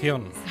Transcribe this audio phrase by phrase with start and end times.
[0.00, 0.50] Canción.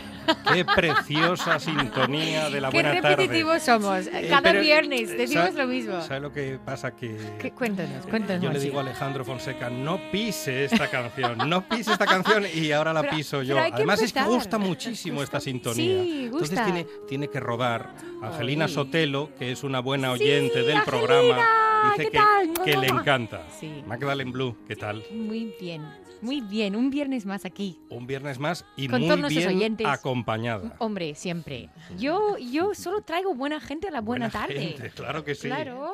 [0.53, 3.15] Qué preciosa sintonía de la Qué buena tarde.
[3.15, 4.05] repetitivos somos.
[4.29, 6.01] Cada pero, viernes decimos ¿sabe- lo mismo.
[6.03, 6.95] ¿Sabe lo que pasa?
[6.95, 8.43] Que ¿Qué- Cuéntanos, cuéntanos.
[8.43, 12.71] yo le digo a Alejandro Fonseca, no pise esta canción, no pise esta canción y
[12.71, 13.55] ahora la Pero- piso yo.
[13.55, 16.03] que Además es que gusta muchísimo esta sintonía.
[16.03, 16.63] Sí, Entonces gusta.
[16.65, 17.95] tiene, tiene que rodar.
[18.21, 18.67] Angelina.
[18.67, 21.47] Sotelo, que es una buena Sí, oyente del Angelina, programa,
[21.95, 22.48] dice ¿qué que, tal?
[22.63, 23.45] Que le encanta.
[23.59, 23.83] Sí.
[23.85, 25.03] Magdalene Blue, ¿qué tal?
[25.11, 25.83] Muy bien,
[26.21, 26.75] muy bien.
[26.75, 27.79] Un viernes más aquí.
[27.89, 29.87] Un viernes más y Con muy bien oyentes.
[29.87, 30.75] acompañada.
[30.79, 31.69] Hombre, siempre.
[31.97, 34.59] Yo, yo solo traigo buena gente a la buena, tarde.
[34.59, 35.47] gente, claro que sí.
[35.47, 35.93] Claro.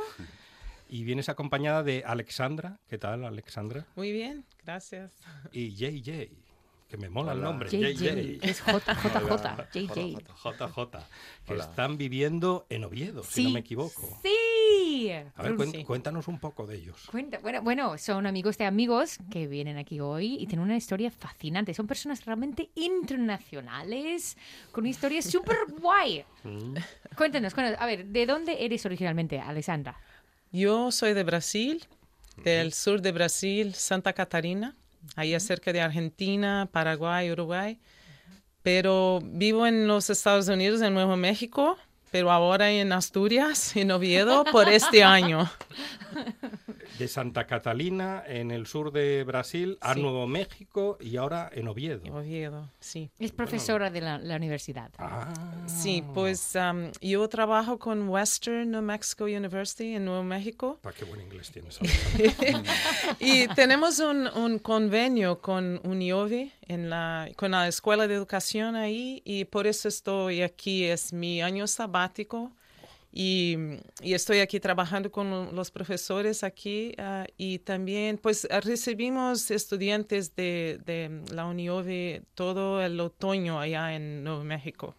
[0.87, 2.79] Y vienes acompañada de Alexandra.
[2.87, 3.85] ¿Qué tal, Alexandra?
[3.95, 5.11] Muy bien, gracias.
[5.51, 6.29] Y JJ,
[6.87, 7.69] que me mola el nombre.
[7.69, 8.39] JJ.
[8.47, 9.67] Es JJJ.
[9.73, 10.19] JJ.
[10.43, 10.91] JJ,
[11.45, 11.63] que Hola.
[11.63, 14.19] están viviendo en Oviedo, si no me equivoco.
[14.21, 14.29] Sí.
[15.13, 15.55] A ver,
[15.85, 17.07] cuéntanos un poco de ellos.
[17.11, 21.11] Cuenta, bueno, bueno, son amigos de amigos que vienen aquí hoy y tienen una historia
[21.11, 21.73] fascinante.
[21.73, 24.37] Son personas realmente internacionales,
[24.71, 26.23] con una historia súper guay.
[27.17, 29.97] Cuéntanos, cuéntanos, a ver, ¿de dónde eres originalmente, Alessandra?
[30.51, 31.85] Yo soy de Brasil,
[32.43, 34.75] del sur de Brasil, Santa Catarina,
[35.15, 37.79] ahí cerca de Argentina, Paraguay, Uruguay.
[38.61, 41.77] Pero vivo en los Estados Unidos, en Nuevo México,
[42.15, 45.51] pero ahora en Asturias, en Oviedo, por este año.
[46.97, 50.01] De Santa Catalina, en el sur de Brasil, a Sí.
[50.01, 52.01] Nuevo México y ahora en Oviedo.
[52.15, 53.09] Oviedo, sí.
[53.19, 54.91] Es profesora de la, la universidad.
[54.97, 55.33] Ah,
[55.67, 56.53] Sí, pues
[57.01, 60.79] yo trabajo con Western New Mexico University en Nuevo México.
[60.81, 61.79] pa, qué buen inglés tienes.
[63.19, 69.21] Y tenemos un, un convenio con UNIOVE, en la, con la Escuela de Educación ahí,
[69.25, 70.85] y por eso estoy aquí.
[70.85, 72.51] Es mi año sabático
[73.17, 73.55] y,
[74.01, 76.93] y estoy aquí trabajando con los profesores aquí.
[76.97, 83.95] ah, y también, pues, ah, recibimos estudiantes de, de la UNIOVE todo el otoño allá
[83.95, 84.97] en Nuevo México.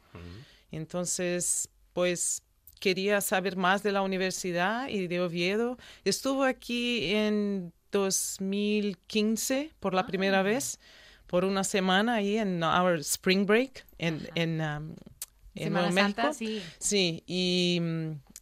[0.72, 2.43] Entonces, pues
[2.81, 5.77] quería saber más de la universidad y de Oviedo.
[6.04, 10.81] Estuvo aquí en 2015 por la primera vez,
[11.27, 14.94] por una semana ahí en our spring break en, en, um,
[15.56, 16.39] en Semana Nuevo Santa, México.
[16.39, 16.62] sí.
[16.78, 17.81] Sí, y,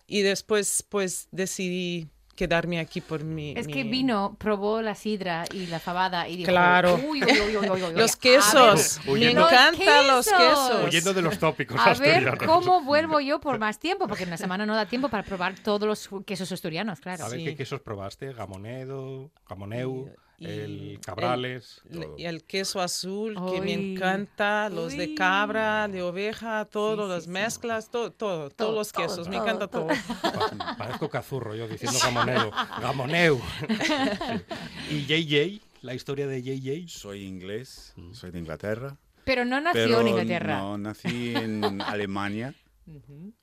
[0.07, 3.53] y después pues decidí quedarme aquí por mi...
[3.57, 6.97] Es que mi- vino, probó la sidra y la fabada y dijo, Claro.
[7.09, 10.85] "Uy, uy, uy, uy, uy, uy, Los quesos, ver, me encantan los quesos.
[10.85, 14.37] Huyendo de los tópicos A ver cómo vuelvo yo por más tiempo, porque en una
[14.37, 17.25] semana no da tiempo para probar todos los quesos asturianos, claro.
[17.25, 17.45] A ver Sí.
[17.45, 18.33] qué quesos probaste.
[18.33, 21.81] Gamonedo, Gamoneu, Y- el Cabrales.
[21.89, 22.19] Le- todo.
[22.19, 24.99] Y el queso azul, que me encanta, los uy.
[24.99, 27.31] de cabra, de oveja, todo, sí, las sí.
[27.31, 29.87] mezclas, todo, todo, Todo, todos los todo, quesos, me todo, encanta todo.
[29.87, 30.59] todo.
[30.59, 32.51] Pa- Parezco cazurro yo diciendo Gamoneo.
[32.81, 33.41] Gamoneu.
[34.91, 36.89] y JJ, la historia de JJ.
[36.89, 38.97] Soy inglés, soy de Inglaterra.
[39.25, 40.59] Pero no nació pero en Inglaterra.
[40.59, 42.55] No, nací en Alemania.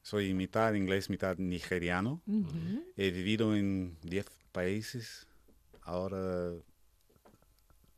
[0.03, 2.21] Soy mitad inglés, mitad nigeriano.
[2.95, 5.25] He vivido en 10 países.
[5.83, 6.51] Ahora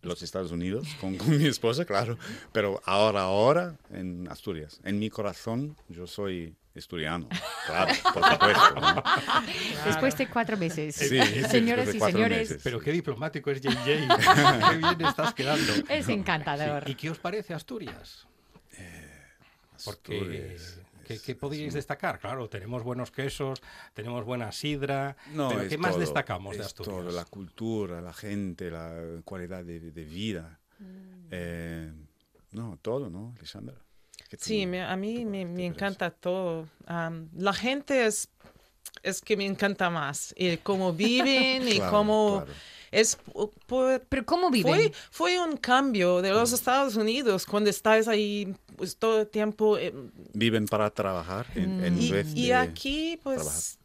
[0.03, 2.17] los Estados Unidos con, con mi esposa, claro.
[2.51, 4.79] Pero ahora, ahora en Asturias.
[4.83, 7.27] En mi corazón yo soy asturiano.
[7.65, 8.75] Claro, por supuesto.
[8.75, 9.03] ¿no?
[9.85, 10.95] Después de cuatro meses.
[10.95, 11.19] Sí,
[11.50, 12.61] Señoras y señores, meses.
[12.63, 13.85] Pero qué diplomático es JJ.
[13.85, 15.73] qué bien estás quedando.
[15.89, 16.83] es encantador.
[16.85, 18.27] Sí, ¿Y qué os parece Asturias?
[19.85, 20.79] Porque Asturias.
[21.05, 22.19] ¿Qué, Es- qué es podríais un- destacar?
[22.19, 23.61] Claro, tenemos buenos quesos,
[23.94, 26.95] tenemos buena sidra, No, pero es ¿qué más todo, destacamos de es Asturias?
[26.95, 30.59] todo, la cultura, la gente, la calidad de, de vida.
[30.79, 30.85] Mm.
[31.31, 31.91] Eh,
[32.51, 33.75] no, todo, ¿no, Alexandra?
[34.29, 36.67] ¿Qué tú- Sí, me- a mí me, me ¿Te encanta todo.
[36.85, 38.29] Am, la gente es,
[39.01, 40.33] es que me encanta más.
[40.38, 42.35] Y cómo viven y Claro, cómo...
[42.44, 42.53] claro.
[42.91, 44.75] Es, pu- Pero ¿cómo viven?
[44.75, 46.35] fue, fue un cambio de Mm.
[46.35, 49.77] los Estados Unidos cuando estás ahí pues, todo el tiempo.
[49.77, 49.94] eh,
[50.33, 53.80] Viven para trabajar en, en y, vez y de aquí, pues,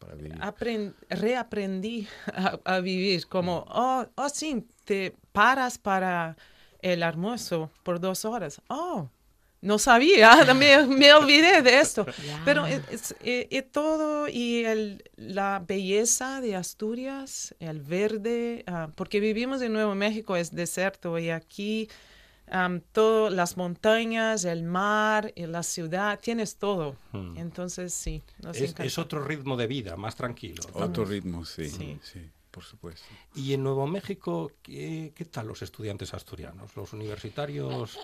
[1.09, 6.37] reaprendí a, a vivir como, oh, oh, sí, te paras para
[6.81, 8.61] el almuerzo por dos horas.
[8.69, 9.09] Oh,
[9.61, 12.07] no sabía, me, me olvidé de esto.
[12.27, 12.41] Ya.
[12.45, 18.91] Pero es, es- eh, eh, todo y el- la belleza de Asturias, el verde, ah,
[18.95, 21.89] porque vivimos en Nuevo México, es desierto y aquí
[22.51, 26.97] am, todo, las montañas, el mar, y la ciudad, tienes todo.
[27.13, 27.37] Mm.
[27.37, 30.63] Entonces sí, nos Es, es otro ritmo de vida, más tranquilo.
[30.75, 31.99] Otro ritmo, sí, Sí.
[32.03, 33.07] sí, por supuesto.
[33.35, 36.75] Y en Nuevo México, ¿qué, qué tal los estudiantes asturianos?
[36.77, 37.99] Los universitarios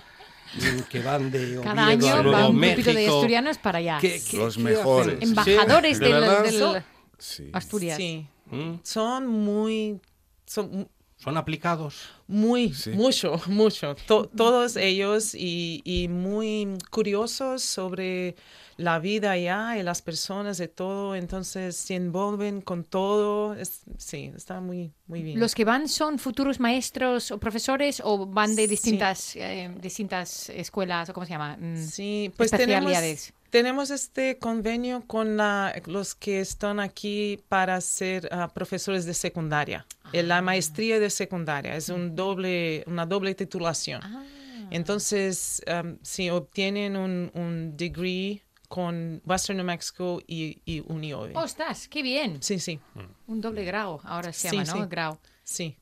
[0.56, 2.82] mm, que van de Cada Oviedo a año Nuevo va un México.
[2.82, 3.98] grupito de asturianos para allá.
[4.00, 5.16] ¿Qué- qué- Los qué mejores.
[5.16, 5.28] hacen?
[5.28, 6.44] Embajadores ¿de del, verdad?
[6.44, 6.82] del
[7.18, 7.50] Sí.
[7.52, 7.96] Asturias.
[7.96, 9.98] Sí, Mm, son muy,
[10.44, 10.86] son
[11.24, 12.10] ¿Son aplicados?
[12.26, 12.90] muy, Sí.
[12.90, 18.34] mucho, mucho, to- todos ellos y, y muy curiosos sobre
[18.78, 24.32] la vida allá y las personas y todo, entonces se envuelven con todo, es, sí,
[24.36, 25.38] está muy, muy bien.
[25.38, 28.68] ¿Los que van son futuros maestros o profesores o van de Sí.
[28.68, 31.56] distintas, eh, distintas escuelas o cómo se llama?
[31.60, 33.26] Mm, Sí, pues especialidades.
[33.26, 39.86] tenemos este convenio con la- los que están aquí para ser ah, profesores de secundaria.
[40.12, 44.00] Eh, La maestría de secundaria es un doble, una doble titulación.
[44.02, 44.24] Ah.
[44.70, 51.32] Entonces, um, si obtienen un, un degree con Western New Mexico y, y UNIOVE.
[51.36, 51.86] ¡Ostras!
[51.86, 52.42] ¡Qué bien!
[52.42, 52.80] Sí, sí,
[53.28, 54.82] Un doble grado, ahora se Sí, llama, ¿no?
[54.82, 54.88] sí.
[54.88, 55.20] Grado.
[55.44, 55.76] sí.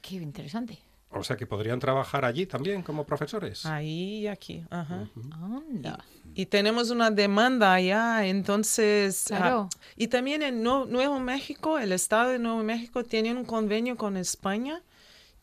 [0.00, 0.78] Qué interesante.
[1.14, 3.66] O sea que podrían trabajar allí también como profesores.
[3.66, 4.64] Ahí y aquí.
[4.70, 5.08] Ajá.
[5.40, 6.04] Anda.
[6.34, 9.30] Y tenemos una demanda allá, entonces...
[9.32, 9.68] ah, Claro.
[9.96, 14.16] y también en Nue- Nuevo México, el Estado de Nuevo México tiene un convenio con
[14.16, 14.82] España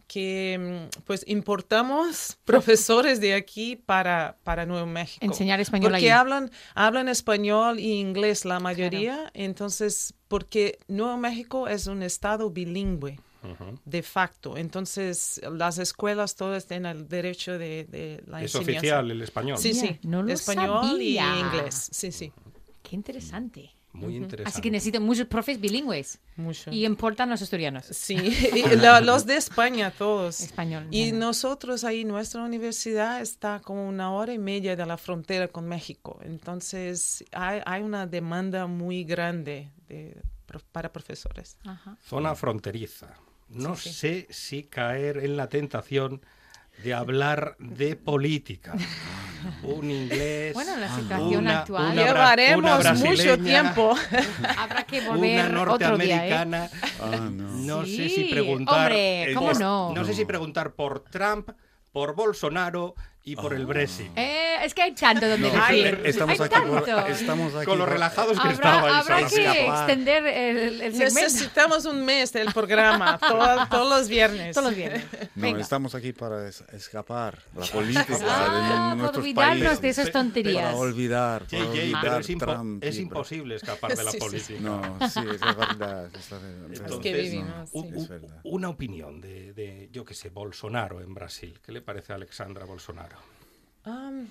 [0.08, 5.24] que mm, pues importamos profesores de aquí para, para Nuevo México.
[5.24, 6.10] Enseñar español Porque allí.
[6.10, 13.20] hablan, hablan español y inglés la mayoría, entonces, porque Nuevo México es un estado bilingüe
[13.86, 18.80] De facto, entonces las escuelas todas tienen el derecho de, de la Es enseñanza.
[18.80, 19.58] oficial el español.
[19.58, 21.36] Sí, sí, no lo español sabía.
[21.36, 22.32] y inglés, sí, sí,
[22.84, 23.72] Qué interesante.
[23.92, 24.50] Muy interesante.
[24.50, 26.20] Así que necesitan muchos profes bilingües.
[26.36, 26.70] mucho.
[26.70, 27.86] Y importan los asturianos.
[27.86, 30.42] Sí, y la- los de España todos.
[30.42, 30.88] Español.
[30.92, 35.68] Y nosotros ahí, nuestra universidad está como una hora y media de la frontera con
[35.68, 36.20] México.
[36.24, 40.22] Entonces hay, hay una demanda muy grande de,
[40.72, 41.58] para profesores.
[41.66, 41.98] Ajá.
[42.08, 43.16] Zona fronteriza.
[43.50, 43.96] No Sí, sí.
[43.96, 46.22] sé si caer en la tentación
[46.84, 48.74] de hablar de política.
[49.64, 50.54] Un inglés.
[50.54, 51.92] Bueno, la situación una- actual.
[51.94, 53.96] una Llevaremos una mucho tiempo.
[54.58, 56.30] Habrá que Una volver otro día, ¿eh?
[56.36, 56.70] norteamericana.
[57.02, 57.86] Ah, no.
[57.86, 58.78] Sé si preguntar.
[58.92, 59.94] hombre, ¿cómo por- no?
[59.96, 61.50] No sé si preguntar por Trump,
[61.92, 64.10] por Bolsonaro y por el Brexit.
[64.16, 66.02] Eh, es que hay tanto donde No, elegir.
[66.06, 67.08] estamos, hay aquí por- tanto.
[67.12, 68.94] estamos aquí Con lo por- relajados que Habrá, estabais.
[68.96, 69.90] habrá que escapar.
[69.90, 74.56] extender el, el segmento Necesitamos un mes del programa, todo- todos los viernes.
[74.56, 75.06] todos los viernes.
[75.36, 75.62] No, Venga.
[75.62, 79.82] estamos aquí para es- escapar la política Ah, de nuestros olvidarnos países.
[79.82, 80.64] de esas tonterías.
[80.66, 84.18] Para olvidar, para JJ, pero olvidar es, impo- Trump es imposible escapar de la Sí,
[84.20, 84.54] sí, sí.
[84.54, 84.60] política.
[84.62, 86.10] No, sí, es verdad.
[86.14, 86.32] Es.
[86.80, 87.78] Entonces, que vivimos, sí.
[87.78, 88.40] un- Es verdad.
[88.44, 91.60] una opinión de, de, yo qué sé, Bolsonaro en Brasil.
[91.66, 93.19] ¿Qué le parece a Alexandra Bolsonaro?
[93.90, 94.28] Um,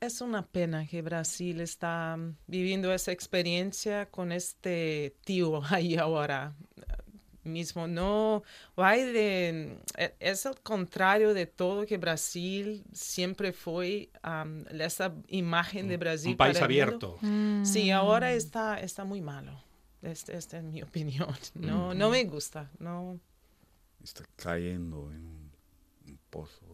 [0.00, 7.48] es una pena que Brasil está viviendo esa experiencia con este tío ahí ahora uh,
[7.48, 7.86] mismo.
[7.86, 8.42] No,
[8.76, 15.88] hay de, e- es el contrario de todo que Brasil siempre fue um, esa imagen
[15.88, 16.30] de Brasil.
[16.32, 17.18] Un país abierto.
[17.20, 17.64] mundo.
[17.66, 19.62] Sí, ahora está, está muy malo.
[20.02, 21.34] Este- Esta es mi opinión.
[21.54, 22.70] No, no me gusta.
[22.78, 23.18] No.
[24.02, 25.52] Está cayendo en un,
[26.06, 26.65] un pozo.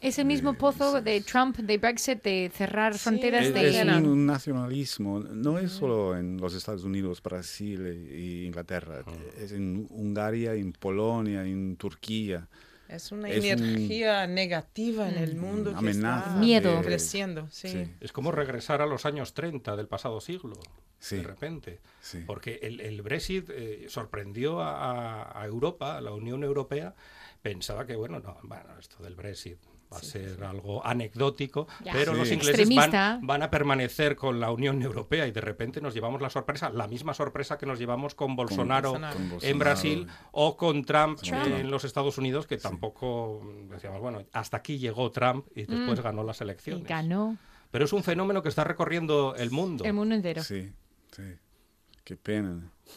[0.00, 3.68] Es el mismo pozo de Trump, de Brexit, de cerrar fronteras, es- de...
[3.68, 3.98] Es Pena.
[3.98, 9.02] un, un nacionalismo, no es solo en los Estados Unidos, Brasil e Inglaterra,
[9.40, 12.46] es en Hungría, en Polonia, en Turquía.
[12.88, 15.40] Es una Es un- energía negativa en el Mm.
[15.40, 16.80] mundo que amenaza está Miedo.
[16.82, 17.48] creciendo.
[17.50, 17.68] Sí.
[17.68, 20.54] Sí, Es como regresar a los años 30 del pasado siglo,
[21.00, 21.16] Sí.
[21.16, 21.80] de repente.
[22.00, 22.22] sí.
[22.26, 26.94] Porque el, el Brexit eh, sorprendió a- a Europa, a la Unión Europea,
[27.42, 29.58] pensaba que, bueno, no, bueno, esto del Brexit
[29.92, 31.92] va a ser algo anecdótico, Ya.
[31.94, 32.18] pero Sí.
[32.18, 36.20] los ingleses van, van a permanecer con la Unión Europea y de repente nos llevamos
[36.20, 39.58] la sorpresa, la misma sorpresa que nos llevamos con Bolsonaro, en Bolsonaro.
[39.58, 41.46] Brasil o con Trump, Trump.
[41.46, 43.40] en los Estados Unidos, que tampoco
[43.70, 46.84] decíamos, bueno, hasta aquí llegó Trump y después ganó las Y elecciones.
[46.86, 47.38] ganó
[47.70, 49.84] Pero es un fenómeno que está recorriendo el mundo.
[49.84, 50.42] el mundo entero.
[50.42, 50.70] Sí,
[51.12, 51.22] sí.
[52.08, 52.72] Qué pena.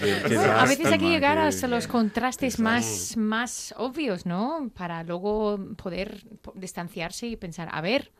[0.00, 4.72] Qué- qué A veces hay que llegar hasta los contrastes más, más obvios, ¿no?
[4.74, 8.10] Para luego poder po- distanciarse y pensar, a ver,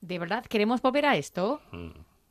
[0.00, 1.60] ¿de verdad queremos volver a esto?
[1.70, 1.88] Mm.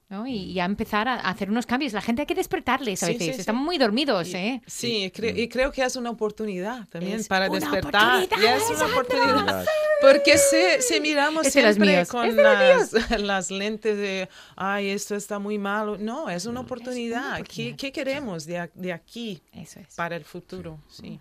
[0.09, 0.25] ¿No?
[0.27, 1.93] Y, y a empezar a hacer unos cambios.
[1.93, 3.23] La gente hay que despertarles a veces.
[3.27, 3.39] sí, sí.
[3.39, 4.61] Están muy dormidos, Y- ¿eh?
[4.65, 8.15] Sí, cre- y creo que es una oportunidad también Es para una despertar.
[8.23, 9.65] oportunidad, Ya es una oportunidad.
[10.01, 14.89] Porque si, si miramos Es los siempre con es los las, las lentes de, ay,
[14.89, 15.97] esto está muy malo.
[15.97, 17.35] No, es una oportunidad.
[17.35, 17.77] ¿Qué, oportunidad.
[17.77, 19.95] qué queremos de, de aquí Eso es.
[19.95, 20.79] para el futuro?
[20.89, 21.19] Sí.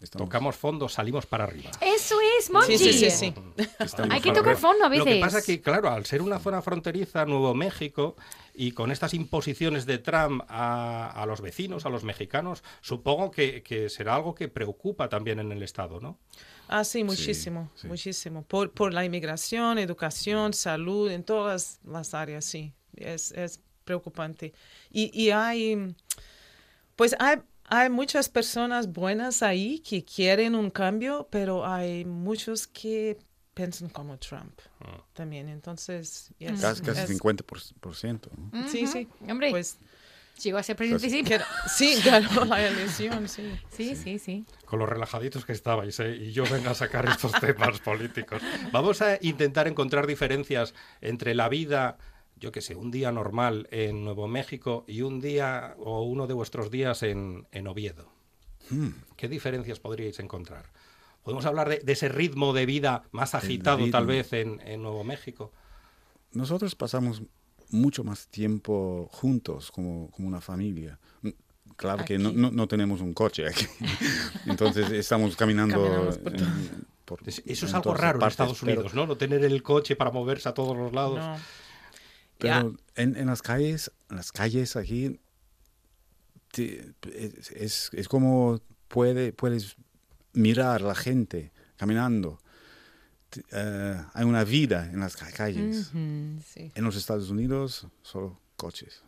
[0.00, 1.70] Estamos- Tocamos fondo, salimos para arriba.
[1.80, 2.78] Eso es, Monchi.
[2.78, 3.34] Sí, sí, sí, sí.
[4.10, 5.04] Hay que tocar fondo a veces.
[5.06, 8.14] Lo que pasa que, claro, al ser una zona fronteriza, Nuevo México,
[8.54, 13.62] y con estas imposiciones de Trump a, a los vecinos, a los mexicanos, supongo que,
[13.64, 16.18] que será algo que preocupa también en el Estado, ¿no?
[16.68, 17.88] Ah, sí, muchísimo, sí.
[17.88, 18.42] muchísimo.
[18.42, 22.72] Por, por la inmigración, educación, salud, en todas las áreas, sí.
[22.94, 24.52] Es, es preocupante.
[24.90, 25.94] Y, y hay,
[26.96, 33.18] pues hay, hay muchas personas buenas ahí que quieren un cambio, pero hay muchos que
[33.54, 34.58] piensan como Trump
[35.14, 35.48] también.
[35.48, 37.42] Entonces, yes, Casi, casi es- 50%.
[37.44, 38.68] por- por ciento, ¿no?
[38.68, 39.08] Sí, sí.
[39.28, 39.78] Hombre, Pues,
[40.42, 41.22] llegó a ser presidente, sí.
[41.24, 43.58] que- sí, ganó la elección, sí.
[43.70, 44.44] Sí, sí, sí.
[44.64, 46.16] Con los relajaditos que estabais, ¿eh?
[46.16, 48.42] y yo venga a sacar estos temas políticos.
[48.72, 51.98] Vamos a intentar encontrar diferencias entre la vida,
[52.36, 56.34] yo qué sé, un día normal en Nuevo México y un día o uno de
[56.34, 58.12] vuestros días en, en Oviedo.
[59.16, 60.66] ¿Qué diferencias podríais encontrar?
[61.22, 65.04] Podemos hablar de, de ese ritmo de vida más agitado tal vez en, en Nuevo
[65.04, 65.52] México.
[66.32, 67.22] Nosotros pasamos
[67.70, 70.98] mucho más tiempo juntos como, como una familia.
[71.22, 71.28] Mm,
[71.76, 73.64] Claro que no, no, no tenemos un coche aquí.
[74.46, 75.76] Entonces estamos caminando.
[75.76, 76.34] Por todo.
[76.34, 79.06] en- por- Es- Eso es en algo raro en partes, Estados pero- Unidos, ¿no?
[79.06, 81.18] No tener el coche para moverse a todos los lados.
[81.18, 81.36] No.
[82.38, 85.20] Pero en, en las calles, en las calles aquí,
[86.50, 86.92] te-
[87.54, 89.76] es, es- como puede, puedes
[90.32, 92.40] mirar la gente caminando.
[93.52, 95.90] Eh, hay una vida en las ca- calles.
[96.44, 96.72] Sí.
[96.74, 99.02] En los Estados Unidos, solo coches.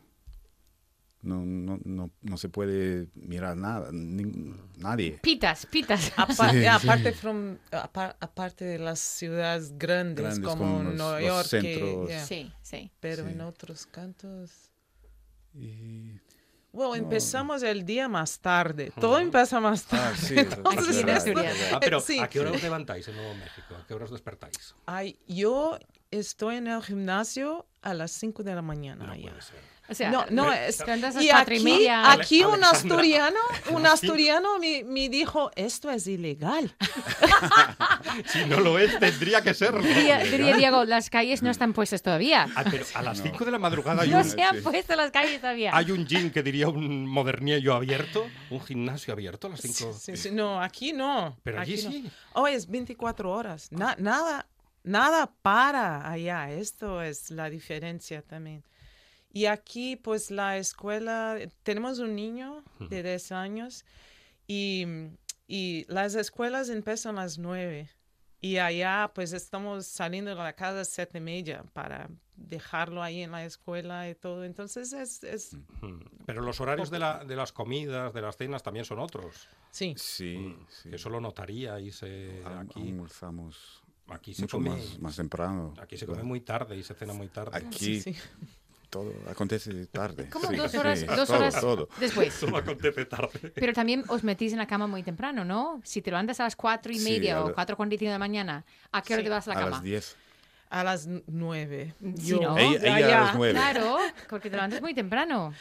[1.22, 5.18] No, no, no, no se puede mirar nada, ni- nadie.
[5.22, 6.12] Pitas, pitas.
[6.16, 11.20] Apa- Sí, aparte, from- apa- aparte de las ciudades grandes, Grandes como, como los- Nueva
[11.20, 12.24] los York, que- yeah.
[12.26, 12.90] Sí, sí.
[13.00, 13.32] pero Sí.
[13.32, 14.50] en otros cantos...
[15.54, 16.18] Y-
[16.72, 18.92] Bueno, empezamos el día más tarde.
[19.00, 20.16] Todo empieza más Ah, tarde.
[20.18, 21.52] sí, Entonces, es en verdad, es verdad.
[21.74, 22.18] Ah, pero Sí.
[22.18, 23.74] ¿a qué hora os levantáis en Nuevo México?
[23.74, 24.74] ¿A qué hora os despertáis?
[24.86, 25.78] ay, yo
[26.10, 29.06] estoy en el gimnasio a las 5 de la mañana.
[29.06, 29.30] No ya.
[29.30, 29.58] puede ser.
[29.90, 30.82] O sea, no, no, es,
[31.20, 33.38] y aquí, aquí un asturiano,
[33.70, 36.74] un asturiano me, me dijo, esto es ilegal.
[38.26, 39.80] Si no lo es, tendría que serlo.
[39.82, 42.46] Diría, diría Diego, las calles no están puestas todavía.
[42.56, 44.62] Ah, pero a las 5 de la madrugada hay No un, se han sí.
[44.62, 45.70] puesto las calles todavía.
[45.74, 49.92] hay un gym que diría un modernillo abierto, un gimnasio abierto a las 5.
[49.98, 51.36] Sí, sí, no, aquí no.
[51.42, 51.90] Pero allí aquí no.
[51.90, 52.10] sí.
[52.34, 53.70] Oh, es 24 horas.
[53.70, 54.46] Na- nada,
[54.82, 56.50] nada para allá.
[56.50, 58.62] Esto es la diferencia también.
[59.32, 63.84] Y aquí, pues, la escuela, tenemos un niño de 10 años
[64.46, 64.84] y,
[65.46, 67.88] y las escuelas empiezan a las 9.
[68.42, 73.02] Y allá, pues, estamos saliendo de la casa a las 7 y media para dejarlo
[73.02, 74.44] ahí en la escuela y todo.
[74.44, 76.00] Entonces, es, es Mm.
[76.26, 79.46] Pero los horarios de, la- de las comidas, de las cenas también son otros.
[79.70, 79.94] sí.
[79.96, 80.90] Sí, sí.
[80.90, 82.80] Que eso lo notaríais eh, Alm- aquí.
[82.80, 85.72] Almorzamos Aquí se mucho come, más, más temprano.
[85.80, 87.56] aquí se come muy tarde y se cena muy tarde.
[87.56, 88.16] Aquí Sí, sí.
[88.90, 90.28] Todo acontece tarde.
[90.28, 91.88] Como sí, dos sí, horas, dos todo, horas todo.
[91.98, 92.38] después.
[92.40, 93.52] Todo acontece tarde.
[93.54, 95.80] Pero también os metís en la cama muy temprano, ¿no?
[95.84, 98.08] Si te levantas a las cuatro y Sí, media a o cuatro cuarenta y cinco
[98.08, 99.24] de la mañana, ¿a qué hora Sí.
[99.24, 99.70] te vas a la A cama?
[99.76, 100.16] las 10.
[100.68, 101.94] A las 9.
[102.18, 102.56] Sí, ¿no?
[102.58, 103.22] Ella, ella allá.
[103.22, 103.52] a las 9.
[103.54, 103.96] Claro,
[104.28, 105.52] porque te levantas muy temprano.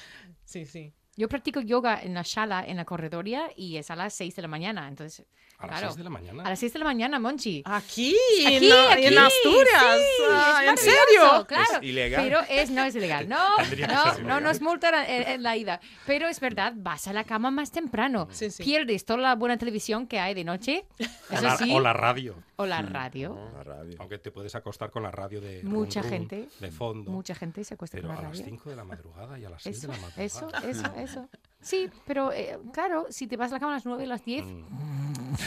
[0.46, 0.94] Sí, sí.
[1.16, 4.42] Yo practico yoga en la sala, en la corredoria, y es a las 6 de
[4.42, 4.88] la mañana.
[4.88, 5.26] Entonces,
[5.60, 6.44] A las claro, 6 de la mañana.
[6.44, 7.62] a las 6 de la mañana, Monchi.
[7.66, 9.84] Aquí, Aquí, en, la- aquí, en Asturias.
[9.98, 11.46] sí, Ah, es ¿En serio?
[11.48, 11.78] Claro.
[11.82, 12.24] Es ilegal.
[12.24, 13.28] Pero es, no es ilegal.
[13.28, 14.44] No, no, no ilegal.
[14.44, 15.82] nos multan en, en la ida.
[16.06, 18.30] Pero es verdad, vas a la cama más temprano.
[18.32, 18.64] Sí, sí.
[18.64, 20.86] Pierdes toda la buena televisión que hay de noche.
[21.00, 21.70] o, Eso la, sí.
[21.74, 22.36] o la radio.
[22.56, 23.38] o la radio.
[23.58, 23.98] La radio.
[24.00, 26.48] Aunque te puedes acostar con la radio de Mucha rum, rum, gente.
[26.60, 27.12] de fondo.
[27.12, 28.46] Mucha gente se acuesta Pero con a la las radio.
[28.52, 30.24] 5 de la madrugada y a las 6 Eso, de la madrugada.
[30.24, 31.30] eso, eso, eso.
[31.62, 34.24] Sí, pero eh, claro, si te vas a la cama a las 9 a las
[34.24, 34.46] 10,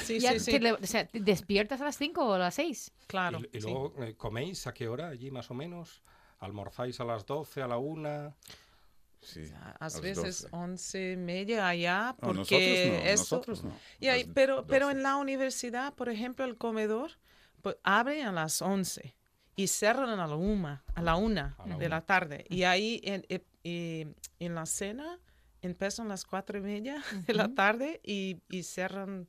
[0.04, 0.50] Sí, ya sí, sí.
[0.52, 2.92] te, le- o sea, te despiertas a las 5 o a las 6.
[3.06, 3.40] Claro.
[3.40, 3.66] Y, y sí.
[3.68, 6.02] luego eh, coméis a qué hora allí más o menos?
[6.38, 8.34] ¿Almorzáis a las 12, a la 1?
[9.20, 10.48] Sí, A las veces 12.
[10.56, 12.60] once y media allá, No, porque nosotros
[13.04, 13.20] no, eso...
[13.36, 13.72] nosotros no.
[14.00, 14.96] Y ahí- Las pero, pero 12.
[14.98, 17.12] en la universidad, por ejemplo, el comedor
[17.62, 19.14] pues, abre a las 11
[19.54, 21.96] y cierran a la una, a la una A la de una.
[21.96, 22.44] la tarde.
[22.48, 23.24] Y ahí en,
[23.64, 25.20] eh, en la cena
[25.62, 29.28] empiezan las cuatro y media de la tarde y, y cierran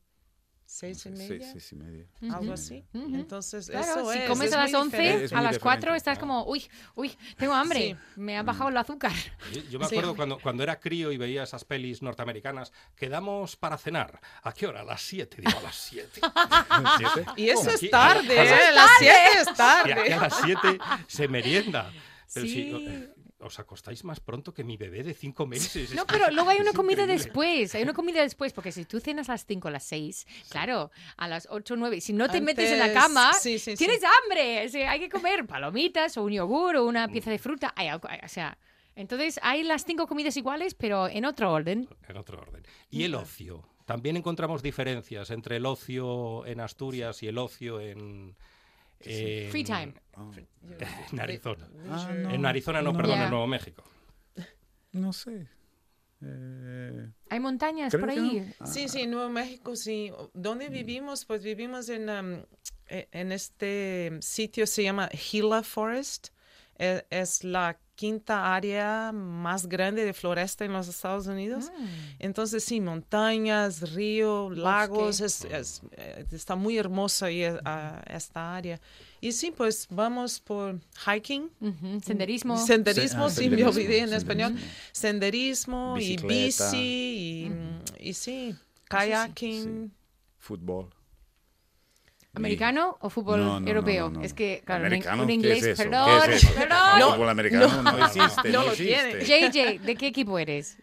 [0.66, 2.08] seis y Sí, media, seis y media.
[2.34, 2.84] algo así.
[2.94, 3.14] Ujú.
[3.14, 5.26] Entonces, Claro, eso si es, comes es a las muy 11, diferente.
[5.26, 6.20] Es a las 4 diferente, estás ah.
[6.20, 7.96] como, uy, uy, tengo hambre, Sí.
[8.16, 9.12] me ha bajado el azúcar.
[9.54, 9.96] Yo, yo me Sí.
[9.96, 14.20] acuerdo cuando, cuando era crío y veía esas pelis norteamericanas, quedamos para cenar.
[14.42, 14.82] ¿A qué hora?
[14.82, 15.38] A las 7.
[15.46, 16.22] Digo, a las 7.
[16.98, 17.26] ¿Siete?
[17.38, 18.74] Y eso es Aquí- tarde, a las- ¿eh?
[18.74, 20.14] Las siete es Y aquí tarde.
[20.14, 21.92] a las 7 se merienda.
[22.34, 22.86] Pero si, Sí.
[22.90, 23.13] eh,
[23.44, 25.92] os acostáis más pronto que mi bebé de 5 meses.
[25.92, 27.24] es No, pero luego hay una es comida increíble.
[27.24, 30.28] después, hay una comida después, porque si tú cenas a las 5 a las 6,
[30.50, 33.72] claro, a las 8 o 9, si no te metes en la cama, sí, sí,
[33.72, 33.78] sí.
[33.78, 37.40] tienes hambre, o sea, hay que comer palomitas o un yogur o una pieza de
[37.40, 38.58] fruta, hay o sea,
[38.96, 41.88] entonces hay las cinco comidas iguales, pero en otro orden.
[42.08, 42.64] En otro orden.
[42.90, 43.64] Y el ocio.
[43.86, 48.36] También encontramos diferencias entre el ocio en Asturias y el ocio en.
[49.06, 49.94] En- Free time.
[50.16, 50.30] Ah,
[51.12, 51.68] En Arizona.
[51.90, 53.84] ah, no, En Arizona, no, perdón, en Nuevo México.
[54.94, 55.48] No sé.
[56.22, 58.40] Eh, Hay montañas por ahí.
[58.40, 58.54] no.
[58.60, 60.12] Ah, Sí, sí, en Nuevo México, sí.
[60.34, 61.26] ¿Dónde vivimos?
[61.26, 62.44] Pues vivimos en, um,
[62.88, 66.30] e- en este sitio, se llama Gila Forest.
[66.78, 71.72] E- Es, la quinta área más grande de floresta en los Estados Unidos.
[72.20, 77.60] Entonces, sí, montañas, río, lagos, es- es- eh, está muy hermosa ahí, eh,
[78.08, 78.80] esta área.
[79.22, 81.50] Y sí, pues vamos por hiking.
[82.04, 82.58] Senderismo.
[82.58, 84.18] Senderismo, Se- ah, sí, me senderismo, olvidé en senderismo.
[84.18, 84.56] español.
[84.92, 86.72] Senderismo y Bicicleta.
[86.72, 87.48] bici
[88.00, 89.92] y, y sí, kayaking.
[90.40, 90.90] fútbol.
[92.36, 94.10] ¿Americano o fútbol No, no, no, europeo?
[94.10, 94.26] no, no.
[94.26, 95.22] Es que, claro, un- ¿Americano?
[95.22, 95.84] un ¿Qué inglés, es eso?
[95.84, 96.54] perdón, ¿Qué es eso?
[96.56, 96.78] perdón.
[96.98, 98.50] El fútbol americano no, existe.
[98.50, 99.24] no No, lo existe.
[99.26, 99.52] tiene.
[99.52, 100.78] JJ, ¿de qué equipo eres?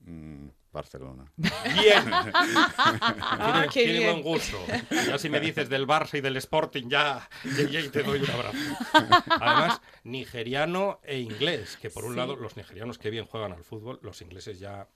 [0.00, 1.24] Mm, Barcelona.
[1.36, 2.04] Bien.
[2.10, 4.10] Ah, tiene qué tiene bien.
[4.12, 4.58] buen gusto.
[4.90, 8.30] Ya si me dices del Barça y del Sporting, ya, ya, ya te doy un
[8.30, 8.56] abrazo.
[9.40, 13.98] Además, nigeriano e inglés, que por un lado los nigerianos que bien juegan al fútbol,
[14.02, 14.88] los ingleses ya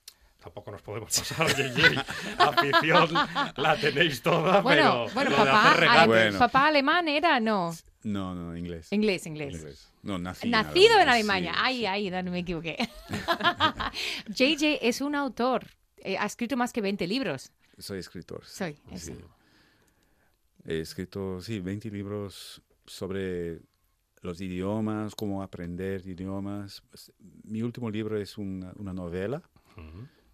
[0.46, 1.98] tampoco nos podemos pasar, JJ.
[2.38, 3.08] Afición
[3.56, 6.38] la tenéis toda, Bueno, pero bueno, lo de papá, hacer regates- ale- Bueno.
[6.38, 7.72] papá alemán era, no,
[8.04, 8.92] No, no, inglés.
[8.92, 9.54] inglés, inglés.
[9.54, 9.92] Inglés.
[10.02, 11.52] No, nací Nacido en Alemania, Alemania.
[11.54, 11.86] sí, Ay, sí.
[12.14, 12.76] ay, no me equivoqué.
[14.28, 15.66] JJ es un autor.
[15.98, 17.50] Eh, ha escrito más que 20 libros.
[17.78, 18.44] Soy escritor.
[18.46, 18.54] sí.
[18.56, 18.76] Soy.
[18.96, 19.14] Sí.
[20.64, 23.60] He escrito, sí, 20 libros sobre
[24.22, 26.82] los idiomas, cómo aprender idiomas.
[27.44, 29.42] Mi último libro es una, una novela.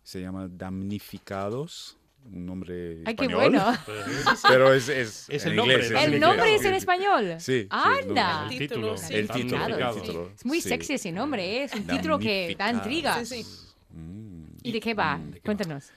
[0.03, 3.51] Se llama Damnificados, un nombre Ay, qué español.
[3.53, 3.65] bueno.
[4.49, 6.77] Pero es, es, Es en el nombre, es El en nombre es en sí.
[6.77, 7.35] español.
[7.38, 8.41] Sí, sí, el Anda.
[8.41, 8.57] nombre.
[8.57, 8.97] El título.
[8.97, 9.15] Sí.
[9.15, 9.97] El título, Damnificado.
[9.97, 10.31] el título.
[10.35, 10.69] Es muy sí.
[10.69, 11.65] sexy ese nombre, ¿eh?
[11.65, 13.25] es un título que da intriga.
[13.25, 13.57] Sí, sí.
[13.91, 14.45] Mm.
[14.62, 15.19] ¿Y de qué va?
[15.19, 15.43] ¿De qué va?
[15.45, 15.91] Cuéntanos.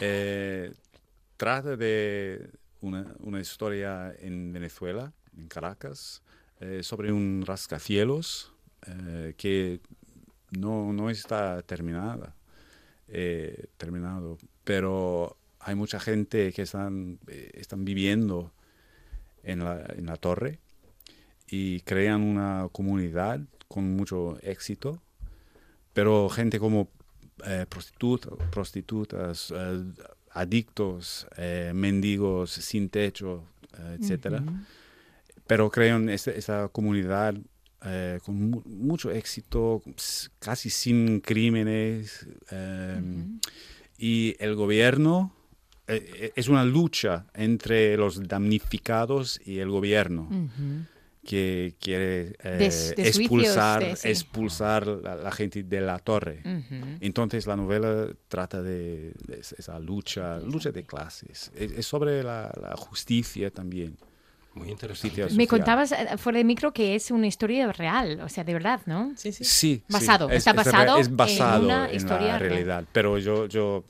[0.00, 0.72] Eh,
[1.36, 6.22] trata de una, una historia en Venezuela, en Caracas,
[6.60, 8.52] eh, sobre un rascacielos
[8.86, 9.80] eh, que
[10.50, 12.34] no, no está terminada,
[13.08, 18.52] eh, terminado, pero hay mucha gente que están, eh, están viviendo
[19.42, 20.58] en la, en la torre
[21.48, 25.02] y crean una comunidad con mucho éxito,
[25.92, 26.88] pero gente como
[27.44, 29.84] eh, prostituta- prostitutas, eh,
[30.30, 33.44] adictos, eh, mendigos sin techo,
[34.00, 34.42] etcétera.
[35.46, 37.34] Pero crean esta, esta comunidad
[37.86, 39.82] eh, con mu- mucho éxito,
[40.38, 42.26] casi sin crímenes.
[42.50, 43.00] eh,
[43.98, 45.32] Y el gobierno
[45.88, 50.28] eh, eh, es una lucha entre los damnificados y el gobierno
[51.24, 54.08] que quiere Des- expulsar, de- sí.
[54.08, 56.42] expulsar la, la gente de la torre.
[57.00, 61.50] Entonces la novela trata de, de es- esa lucha, lucha de clases.
[61.56, 63.96] Es, es sobre la, la justicia también.
[64.56, 65.26] Muy interesante.
[65.34, 68.80] Me contabas eh, fuera de micro que es una historia real, o sea, de verdad,
[68.86, 69.12] ¿no?
[69.16, 69.44] Sí, sí.
[69.44, 72.50] Sí, sí, Basado, es- está es basado es en basado una en historia la real.
[72.50, 72.84] realidad.
[72.92, 73.84] Pero yo, yo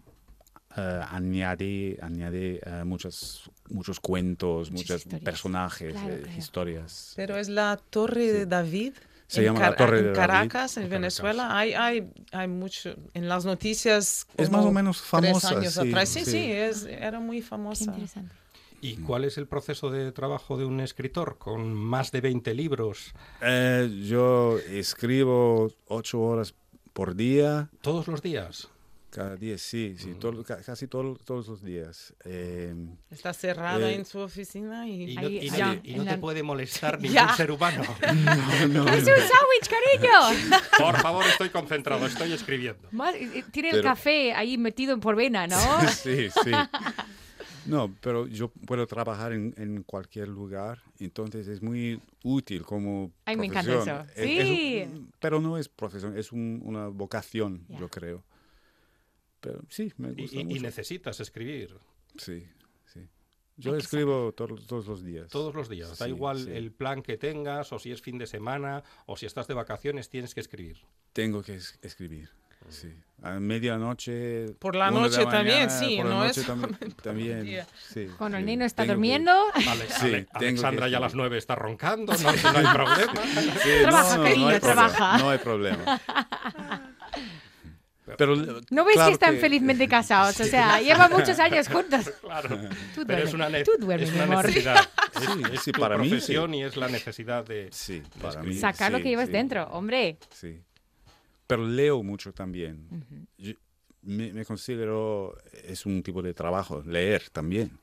[0.76, 5.22] eh, añadí, añadí eh, muchos, muchos cuentos, Muchas muchos historias.
[5.22, 6.38] personajes, Claro, eh, claro.
[6.38, 7.12] historias.
[7.16, 8.92] Pero es la Torre de David.
[9.28, 10.16] Se en llama la Torre en de David.
[10.20, 11.56] Caracas, en En Venezuela.
[11.58, 12.94] Hay, hay, hay mucho.
[13.14, 14.26] En las noticias.
[14.36, 16.08] Es más o menos famosa, Tres años sí, atrás.
[16.08, 16.30] Sí, sí.
[16.32, 17.84] sí, es, era muy Qué famosa.
[17.84, 18.32] interesante.
[18.80, 23.14] ¿Y cuál es el proceso de trabajo de un escritor con más de 20 libros
[23.42, 26.54] Eh, yo escribo ocho horas
[26.92, 28.68] por día, todos los días?
[29.10, 32.12] Cada día, sí, sí, todo- ca- casi todo- todos los días.
[32.26, 32.74] Eh,
[33.10, 35.12] Está cerrada Eh, en su oficina y...
[35.12, 37.34] Y no, Ahí- y ya, no- y no en te la- puede molestar ningún Ya.
[37.34, 37.82] ser humano.
[38.02, 40.58] ¡Es un sándwich, cariño!
[40.78, 42.88] Por favor, estoy concentrado, estoy escribiendo.
[42.92, 45.56] Más- eh, Tiene el Pero- café ahí metido por vena, ¿no?
[45.88, 46.50] sí, sí.
[47.66, 53.36] No, pero yo puedo trabajar en, en cualquier lugar, entonces es muy útil como Ay,
[53.36, 54.00] me encanta eso.
[54.14, 55.06] Es- es un- Sí.
[55.20, 58.24] pero no es profesión, es un- una vocación, yo creo.
[59.40, 60.62] Pero sí, me Y, gusta y- y mucho.
[60.62, 61.76] necesitas escribir
[62.16, 62.46] Sí,
[62.86, 63.00] sí.
[63.58, 65.28] Yo escribo todos, todos los días.
[65.28, 65.98] todos los días.
[65.98, 66.50] Da igual sí.
[66.50, 70.08] el plan que tengas, o si es fin de semana, o si estás de vacaciones,
[70.08, 70.78] tienes que escribir.
[71.12, 72.30] Tengo que es- escribir.
[72.68, 72.92] Sí.
[73.22, 74.46] A medianoche.
[74.58, 76.92] Por la noche también, mañana, sí, por la no noche es también.
[77.02, 78.46] también, sí, Cuando el sí.
[78.46, 81.38] niño está Tengo que- durmiendo, Ale- Sí, Ale- tengo que Alexandra ya a las nueve
[81.38, 83.12] está roncando, no, no hay problema.
[83.62, 84.96] Sí, Trabaja, cariño, hay trabaja.
[84.96, 86.00] Problema, no hay problema.
[88.18, 90.38] Pero, ¿no ves claro que están felizmente casados?
[90.38, 92.08] O sea, llevan muchos años juntos.
[92.20, 92.50] Claro.
[92.94, 94.44] Tú Pero duerme, es una, ne- tú duerme, es una amor.
[94.46, 94.76] necesidad.
[94.76, 96.10] Es, Sí, es tu para mí, sí.
[96.10, 97.68] profesión y es la necesidad de...
[97.72, 98.54] Sí, para mí.
[98.54, 100.18] Sacar lo que llevas sí, dentro, hombre.
[100.30, 100.60] Sí.
[101.46, 103.26] Pero leo mucho también.
[103.38, 103.52] Yo
[104.02, 107.78] me, me considero, es un tipo de trabajo, leer también.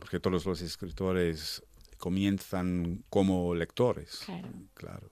[0.00, 1.62] Porque todos los escritores
[1.98, 4.22] comienzan como lectores.
[4.26, 4.48] Claro.
[4.74, 5.10] Claro.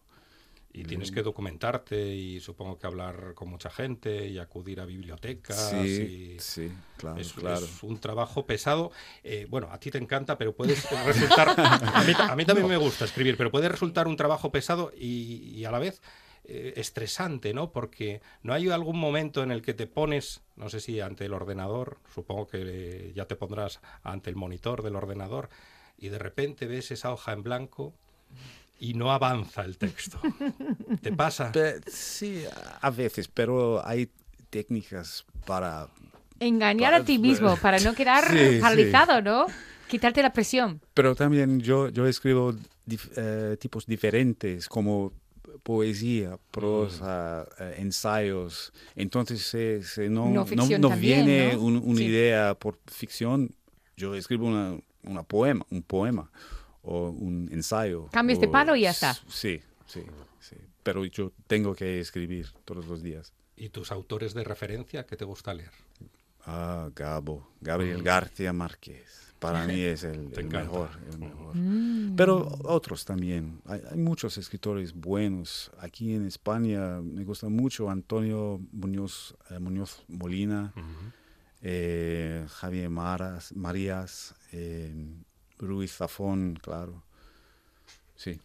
[0.73, 5.71] Y tienes que documentarte y supongo que hablar con mucha gente y acudir a bibliotecas.
[5.71, 7.65] Sí, y- sí, claro, Es, claro.
[7.65, 8.93] es un trabajo pesado.
[9.25, 11.49] Eh, bueno, a ti te encanta, pero puede resultar.
[11.95, 15.55] A mí, a mí también me gusta escribir, pero puede resultar un trabajo pesado y,
[15.57, 16.03] y a la vez
[16.49, 17.73] eh, estresante, ¿no?
[17.73, 21.33] Porque no hay algún momento en el que te pones, no sé si ante el
[21.35, 25.49] ordenador, supongo que eh, ya te pondrás ante el monitor del ordenador,
[25.99, 27.95] y de repente ves esa hoja en blanco
[28.79, 30.21] y no avanza el texto.
[31.03, 31.51] ¿Te pasa?
[31.87, 32.45] Sí,
[32.81, 34.11] a veces, pero hay
[34.51, 35.89] técnicas para...
[36.39, 38.61] Engañar a ti mismo para no quedar Sí, sí.
[38.61, 39.47] paralizado, ¿no?
[39.89, 40.81] Quitarte la presión.
[40.95, 42.53] Pero también yo, yo escribo
[42.87, 45.13] dif- eh, tipos diferentes, como
[45.63, 48.73] poesía, prosa, eh, ensayos.
[48.95, 51.61] Entonces, se- se no, No no, ficción no también, viene ¿no?
[51.63, 52.05] un- una Sí.
[52.07, 53.55] idea por ficción.
[53.97, 56.31] Yo escribo una, una poema, un poema
[56.83, 58.09] o un ensayo.
[58.13, 59.15] Cambias de o- palo y ya está.
[59.29, 60.03] Sí, sí,
[60.41, 60.57] sí.
[60.83, 63.33] Pero yo tengo que escribir todos los días.
[63.57, 65.71] ¿Y tus autores de referencia que te gusta leer?
[66.45, 69.26] Ah, Gabo, Gabriel García Márquez.
[69.39, 70.91] Para mí es el, mejor.
[71.13, 71.57] el mejor.
[71.57, 72.17] Mm.
[72.17, 73.61] Pero otros también.
[73.67, 75.71] Hay, hay muchos escritores buenos.
[75.79, 80.73] Aquí en España me gusta mucho Antonio Muñoz, eh, Muñoz Molina,
[81.63, 84.95] eh, Javier Maras, Marías, eh,
[85.59, 87.03] Ruiz Zafón, claro.
[88.15, 88.41] Sí.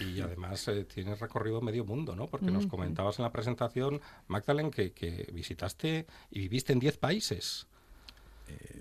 [0.00, 2.26] Y además eh, tienes recorrido medio mundo, ¿no?
[2.26, 7.66] Porque nos comentabas en la presentación, Magdalene, que, que visitaste y viviste en 10 países.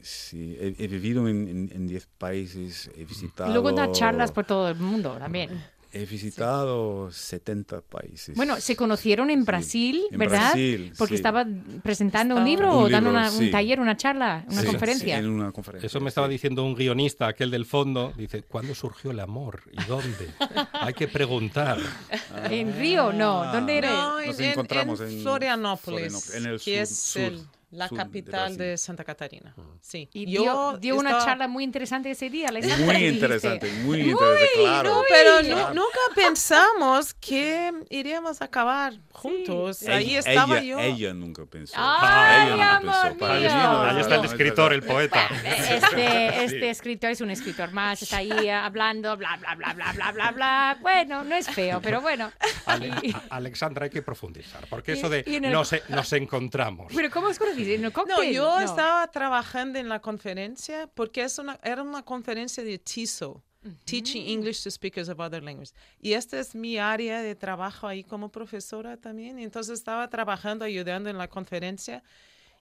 [0.01, 3.49] Sí, he, he vivido en- en en 10 países, he visitado...
[3.49, 5.61] Y luego da charlas por todo el mundo también.
[5.93, 8.35] He visitado 70 países.
[8.35, 10.51] Bueno, se conocieron en Sí, Brasil, en ¿verdad?
[10.51, 11.15] Brasil, Porque sí.
[11.15, 11.45] estaba
[11.81, 13.51] presentando un Estaba- libro Un o dando libro, una- un sí.
[13.51, 15.17] taller, una charla, una Sí, conferencia.
[15.17, 15.87] En una conferencia.
[15.87, 16.33] Eso me estaba sí.
[16.33, 19.61] diciendo un guionista, aquel del fondo, dice, ¿cuándo surgió el amor?
[19.71, 20.29] ¿Y dónde?
[20.73, 21.79] Hay que preguntar.
[22.49, 23.11] ¿En Río?
[23.13, 23.51] No.
[23.51, 23.91] ¿Dónde eres?
[23.91, 27.37] No, Nos en, en- encontramos en en Florianópolis, Florianópolis, en el que sur- es el-
[27.39, 28.77] sur de capital de, Brasil.
[28.77, 29.53] Santa Catarina.
[29.81, 30.09] Sí.
[30.13, 32.47] Y Yo dio, dio una estaba- charla muy interesante ese día.
[32.49, 34.89] Alexandra, Muy interesante, muy interesante, claro.
[34.95, 39.83] No, pero nu- nunca pensamos que iríamos a acabar juntos.
[39.83, 40.79] Ahí Ella- estaba ella, yo.
[40.79, 41.73] Ella nunca pensó.
[41.77, 43.17] Ay, ella nunca amor pensó.
[43.19, 45.27] Para no, Ahí no, está el no, escritor, no, el poeta.
[45.43, 50.11] Este, este escritor es un escritor más, está ahí hablando, bla, bla, bla, bla, bla,
[50.11, 50.77] bla, bla.
[50.81, 52.31] Bueno, no es feo, pero bueno.
[52.65, 52.91] Ale-
[53.29, 56.91] Alexandra, hay que profundizar, porque Y- eso de el- nos, e- nos encontramos.
[56.95, 57.73] Pero ¿cómo os conociste?
[57.75, 58.33] ¿En el No, cóctel?
[58.33, 58.65] yo No.
[58.65, 63.41] estaba trabajando en la conferencia porque es una, era una conferencia de TESOL,
[63.85, 65.75] Teaching English to Speakers of Other Languages.
[65.99, 69.39] Y esta es mi área de trabajo ahí como profesora también.
[69.39, 72.01] Entonces estaba trabajando, ayudando en la conferencia.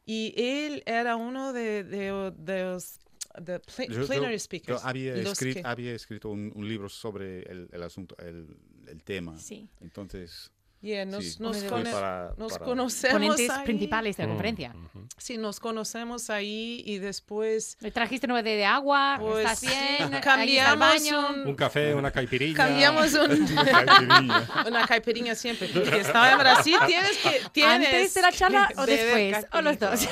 [0.04, 2.98] Y él era uno de, de, de los
[3.40, 4.84] de pla- Yo- yo- plenary yo speakers.
[4.84, 8.56] había, los escrito, que- había escrito un, un libro sobre el, el asunto, el,
[8.88, 9.38] el tema.
[9.38, 9.68] Sí.
[9.80, 10.50] Entonces,
[10.86, 13.64] Yeah, nos, sí, nos, para- nos para- conocemos Ponentes ahí.
[13.64, 14.72] principales de la conferencia.
[15.18, 19.16] Sí, nos conocemos ahí y después ¿Le trajiste nueve de agua?
[19.18, 19.74] Pues, ¿Estás bien?
[19.74, 21.28] ¿Ahí está el cambiamos baño?
[21.30, 22.56] un- Un café, una caipirilla.
[22.56, 23.48] cambiamos un-
[24.68, 25.68] una caipirinha siempre.
[25.74, 27.40] Porque estaba en Brasil, tienes que...
[27.52, 29.46] Tienes ¿Antes de la charla o después?
[29.52, 30.08] ¿O los dos?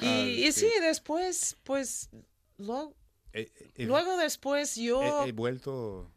[0.00, 2.08] Y, y sí, después, pues,
[2.58, 2.94] lo-
[3.32, 5.24] he, he- luego después yo...
[5.24, 6.10] he- he vuelto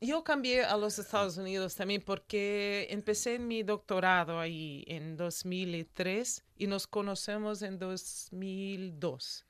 [0.00, 6.66] yo cambié a los Estados Unidos también porque empecé mi doctorado ahí en 2003 y
[6.66, 9.46] nos conocemos en 2002.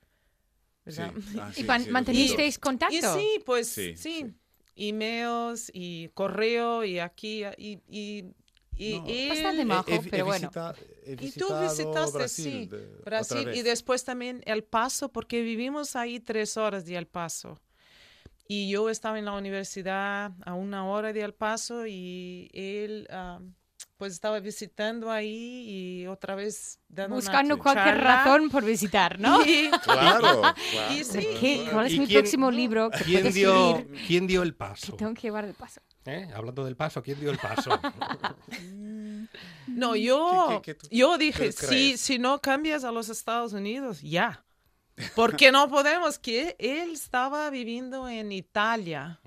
[0.86, 1.12] Sí, ¿verdad?
[1.40, 2.94] ah, ¿Y sí, man- sí, mantenisteis contacto?
[2.94, 4.34] Y sí, pues Sí, sí, sí.
[4.76, 8.24] emails y correo y aquí y, y,
[8.76, 9.04] y No.
[9.08, 10.48] él- Bastante majo, pero bueno.
[10.48, 10.74] visita-
[11.06, 16.20] he Y tú visitaste, Brasil, sí, Brasil y después también El Paso, porque vivimos ahí
[16.20, 17.58] tres horas de El Paso.
[18.46, 23.40] Y yo estaba en la universidad a una hora de El Paso y él ah,
[23.96, 28.24] pues estaba visitando ahí y otra vez dando una Buscando cualquier charla.
[28.24, 29.40] razón por visitar, ¿no?
[29.46, 30.94] Y, Claro, claro.
[30.94, 33.86] y sí, ¿Qué- ¿Cuál es ¿Y mi quién- próximo libro que ¿Quién dio?
[34.06, 34.94] ¿Quién dio el Que paso?
[34.96, 35.80] tengo que llevar el paso.
[36.04, 36.28] ¿Eh?
[36.34, 37.70] Hablando del paso, ¿quién dio el paso?
[39.66, 43.52] No, yo, ¿Qué- qué- qué tú- yo dije, si, si no cambias a los Estados
[43.54, 44.44] Unidos, ya.
[45.16, 49.20] Porque no podemos, que él estaba viviendo en Italia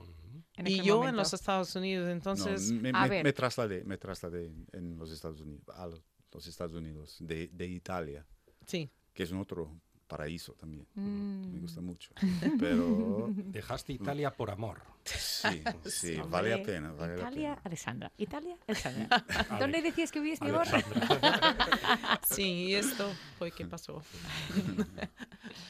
[0.56, 2.06] En y yo en los Estados Unidos.
[2.08, 3.24] No, Entonces, me, a me- ver.
[3.24, 6.02] me trasladé, me trasladé en, en los Estados Unidos, a los,
[6.32, 8.26] los Estados Unidos, de, de Italia,
[8.66, 8.90] sí.
[9.14, 10.88] que es un otro paraíso también.
[10.96, 11.54] Mm.
[11.54, 12.12] Me gusta mucho.
[12.60, 14.82] Pero Dejaste Italia por amor.
[15.04, 17.62] sí, sí, vale la pena, vale la Italia, pena.
[17.64, 18.12] Alessandra.
[18.18, 19.26] Italia, Alessandra.
[19.60, 20.66] ¿Dónde decías que vivías, mi amor?
[22.30, 24.02] Sí, y esto fue que pasó.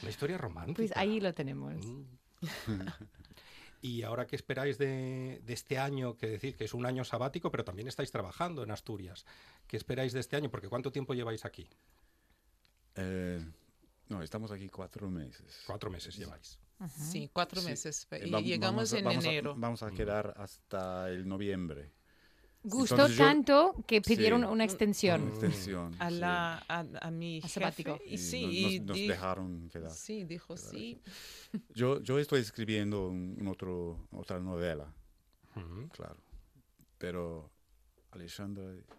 [0.02, 0.76] Una historia romántica.
[0.76, 1.74] Pues ahí lo tenemos.
[3.80, 7.50] Y ahora qué esperáis de, de este año, que decir que es un año sabático,
[7.50, 9.24] pero también estáis trabajando en Asturias.
[9.68, 10.50] ¿Qué esperáis de este año?
[10.50, 11.68] Porque ¿cuánto tiempo lleváis aquí?
[12.96, 13.40] Eh,
[14.08, 15.62] no, estamos aquí cuatro meses.
[15.66, 16.58] Cuatro meses lleváis.
[17.10, 17.66] Sí, cuatro Sí.
[17.66, 18.06] meses.
[18.12, 19.54] Eh, Y va- llegamos vamos a- en vamos a- enero.
[19.56, 21.92] vamos a quedar hasta el noviembre.
[22.62, 24.44] Gustó Entonces yo- tanto que pidieron Sí.
[24.44, 25.28] una Una extensión.
[25.28, 25.94] extensión.
[25.98, 26.16] a, sí.
[26.16, 27.54] la, a, a mi A jefe.
[27.60, 27.98] sabático.
[28.04, 29.90] Y Y sí, nos, y nos- nos dejaron quedar.
[29.92, 31.00] sí, dijo sí.
[31.74, 34.92] Yo, yo estoy escribiendo un, un otro, otra novela,
[35.56, 35.88] Ujú.
[35.90, 36.16] claro.
[36.98, 37.50] Pero,
[38.10, 38.96] Alexandra, ¿qué tú-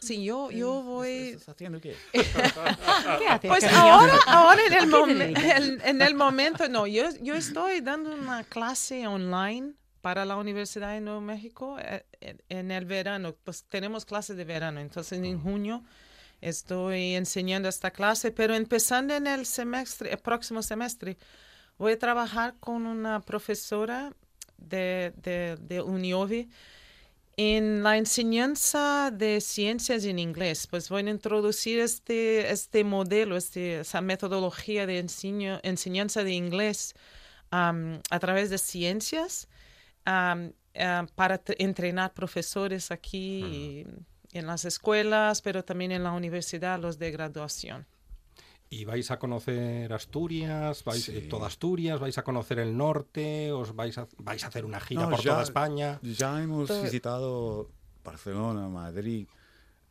[0.00, 1.30] Sí, yo, yo voy...
[1.30, 1.96] ¿Estás haciendo qué?
[2.12, 7.34] ¿Qué haces, Pues ahora, ahora en, el momen- en, en el momento, no, yo, yo
[7.34, 12.84] estoy dando una clase online para la Universidad de Nuevo México eh, en, en el
[12.84, 15.82] verano, pues tenemos clases de verano, entonces en junio
[16.40, 21.18] estoy enseñando esta clase, pero empezando en el semestre, el próximo semestre,
[21.78, 24.12] voy a trabajar con una profesora
[24.58, 26.48] de, de, de Uniovi
[27.50, 33.80] en la enseñanza de ciencias en inglés, pues voy a introducir este, este modelo, este,
[33.80, 36.94] esa metodología de enseño- enseñanza de inglés
[37.50, 39.48] a través de ciencias
[40.04, 40.52] am,
[41.14, 43.84] para entrenar profesores aquí
[44.32, 47.86] y en las escuelas, pero también en la universidad, los de graduación.
[48.72, 50.82] ¿Y vais a conocer Asturias?
[50.84, 51.12] ¿Vais Sí.
[51.14, 52.00] eh, toda Asturias?
[52.00, 53.52] ¿Vais a conocer el norte?
[53.52, 56.00] ¿Os vais a, vais a hacer una gira No, por ya- toda España?
[56.02, 57.68] Ya hemos Todo- visitado
[58.02, 59.26] Barcelona, Madrid.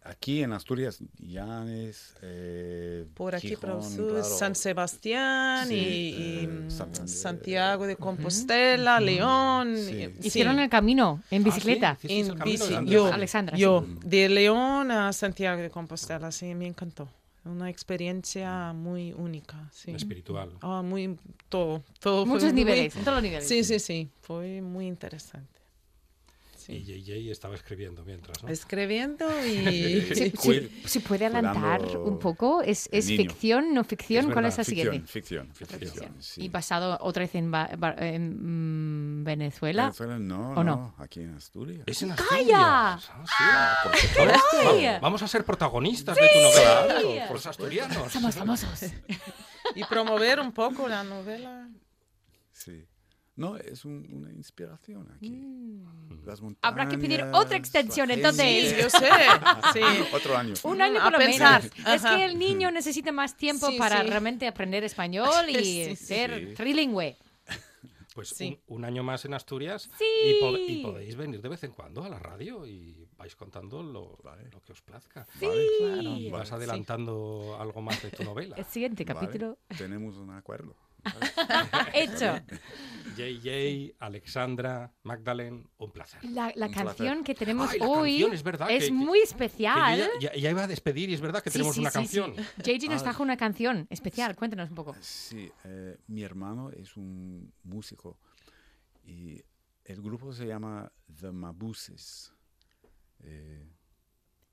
[0.03, 4.23] Aquí en Asturias, Llanes, eh, Por aquí, por el Gijón, sur, claro.
[4.23, 7.07] San Sebastián Sí, y, eh, mm.
[7.07, 9.75] Santiago de Compostela, León.
[9.77, 10.11] Sí.
[10.23, 10.61] y- Hicieron sí.
[10.63, 11.49] el camino en Ah, ¿sí?
[11.51, 11.97] bicicleta.
[12.01, 14.07] ¿Hicisteis el En bici, yo, Alexandra, yo, sí.
[14.07, 17.07] de León a Santiago de Compostela, sí, me encantó.
[17.43, 19.91] Una experiencia muy única, sí.
[19.91, 20.51] Espiritual.
[20.61, 21.17] Ah, muy,
[21.49, 22.25] todo, todo.
[22.25, 23.47] Muchos muy- niveles, en todos los niveles.
[23.47, 25.60] Sí, sí, sí, fue muy interesante.
[26.71, 27.03] Y Sí.
[27.03, 28.49] JJ estaba escribiendo mientras, ¿no?
[28.49, 32.61] escribiendo y ¿Se, Cu- se- se puede adelantar un poco?
[32.61, 34.27] ¿Es, es ficción, no ficción?
[34.27, 35.07] Es ¿Cuál es la siguiente?
[35.07, 36.15] Ficción, ficción, ficción.
[36.21, 36.43] sí.
[36.43, 39.83] Y basado otra vez en, Ba- Ba- en, mm, Venezuela.
[39.85, 40.63] Venezuela no, ¿O no?
[40.63, 41.83] no, aquí en Asturias.
[41.85, 42.93] Es en ¡Calla!
[42.93, 43.11] Asturias.
[43.39, 43.87] Ah, sí.
[43.89, 44.57] por supuesto.
[44.63, 47.27] Vamos, vamos a ser protagonistas de tu novela.
[47.27, 48.11] Por Los asturianos.
[48.11, 48.83] Somos famosos.
[49.75, 51.67] y promover un poco la novela.
[52.51, 52.85] Sí.
[53.35, 55.29] No, es un- una inspiración aquí.
[56.25, 56.55] Las Mm.
[56.61, 58.45] Habrá que pedir montañas, otra extensión, entonces.
[58.45, 58.81] gente.
[58.83, 59.09] Yo sé,
[59.73, 59.79] sí.
[60.13, 60.53] Otro año.
[60.63, 61.63] Un año por lo pensar.
[61.63, 61.87] menos.
[61.95, 64.07] Es que el niño necesita más tiempo Sí, para sí.
[64.09, 66.53] realmente aprender español y Sí, sí, ser sí.
[66.55, 67.17] trilingüe.
[68.13, 68.59] Pues Sí.
[68.67, 70.03] un, un año más en Asturias Sí.
[70.25, 73.81] y, pod- y podéis venir de vez en cuando a la radio y vais contando
[73.81, 74.19] lo,
[74.51, 75.25] lo que os plazca.
[75.39, 76.53] Vale, Claro, y vas Sí.
[76.55, 78.57] adelantando algo más de tu novela.
[78.57, 79.19] El siguiente vale.
[79.21, 79.57] capítulo.
[79.77, 80.75] Tenemos un acuerdo.
[81.93, 82.39] Hecho.
[83.17, 86.23] JJ, Alexandra, Magdalene, un placer.
[86.23, 89.23] La, la Un canción que tenemos Ay, hoy canción, es verdad, que- que- muy Que
[89.25, 89.97] especial.
[89.99, 91.89] yo ya, ya- ya iba a despedir y es verdad que Sí, tenemos sí, una
[91.89, 92.33] sí, canción.
[92.35, 92.43] sí.
[92.63, 93.05] JJ nos Ah.
[93.05, 94.35] trajo una canción especial.
[94.35, 94.95] Cuéntanos un poco.
[95.01, 98.17] Sí, eh, mi hermano es un músico
[99.03, 99.41] y
[99.83, 102.33] el grupo se llama The Mabuses.
[103.23, 103.67] Eh,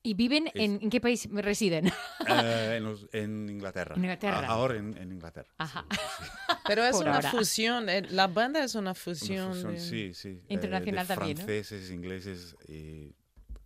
[0.03, 1.89] ¿Y viven en, en qué país residen?
[2.29, 3.95] Eh, en, los- en Inglaterra.
[3.97, 4.39] En Inglaterra.
[4.41, 5.49] A- ahora en, en Inglaterra.
[5.59, 5.85] Ajá.
[6.67, 7.31] Pero es Por una ahora.
[7.31, 9.53] fusión, eh, la banda es una Una fusión.
[9.53, 10.29] fusión, de- sí, sí.
[10.29, 11.45] eh, Internacional de también, ¿no?
[11.45, 13.13] Franceses, ingleses y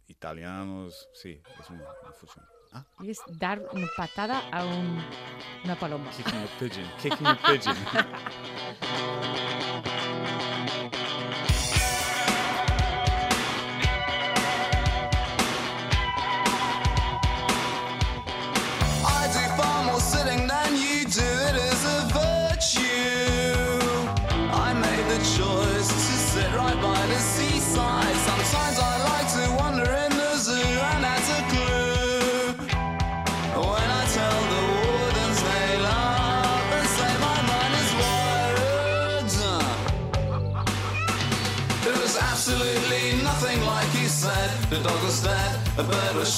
[0.09, 2.45] italianos, sí, es una, una fusión.
[2.73, 5.05] Ah, Y es dar una patada a un-
[5.65, 6.11] una paloma.
[6.17, 7.77] kicking a pigeon, kicking a pigeon.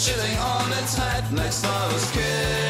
[0.05, 1.33] bird was shitting on its head.
[1.33, 2.64] Next I was kicking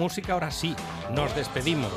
[0.00, 0.74] música, ahora sí,
[1.14, 1.92] nos despedimos.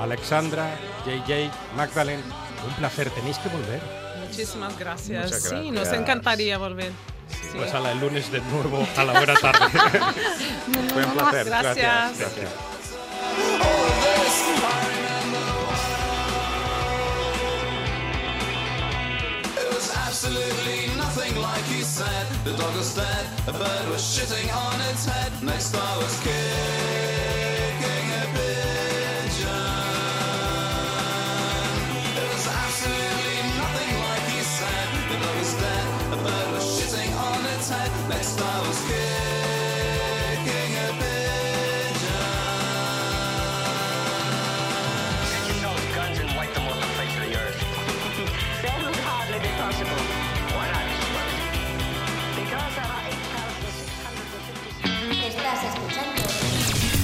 [0.00, 2.22] Alexandra, JJ, Magdalene,
[2.68, 3.80] un placer, tenéis que volver.
[4.28, 5.24] Muchísimas gracias.
[5.24, 5.98] Muchas Sí, nos gracias.
[6.00, 6.92] encantaría volver.
[7.30, 7.56] Sí.
[7.56, 9.66] Pues a la el lunes de nuevo a la buena tarde.
[10.92, 11.46] Fue un placer.
[11.46, 12.18] Gracias.
[12.18, 12.50] Gracias.
[20.06, 22.26] Absolutely nothing like he said.
[22.44, 25.32] The dog was dead, a bird was shitting on its head.
[25.42, 27.05] Next I was kicking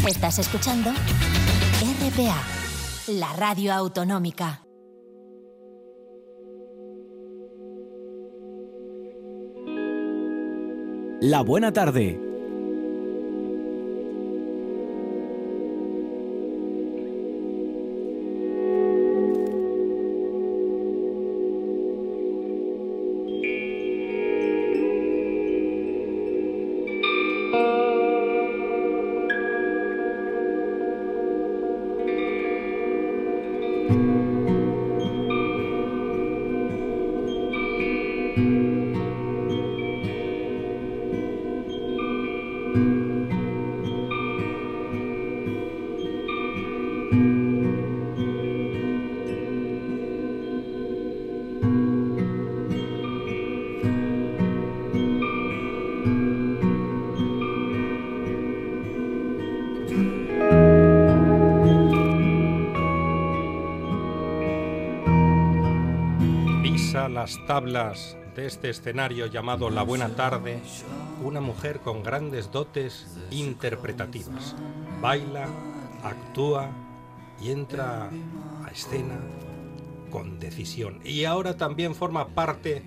[0.08, 2.42] Estás escuchando RPA,
[3.06, 4.66] la radio autonómica.
[11.20, 12.31] La buena tarde.
[67.22, 70.60] Las tablas de este escenario llamado La Buena Tarde,
[71.22, 74.56] una mujer con grandes dotes interpretativas.
[75.00, 75.46] Baila,
[76.02, 76.68] actúa
[77.40, 78.10] y entra
[78.64, 79.20] a escena
[80.10, 80.98] con decisión.
[81.04, 82.82] Y ahora también forma parte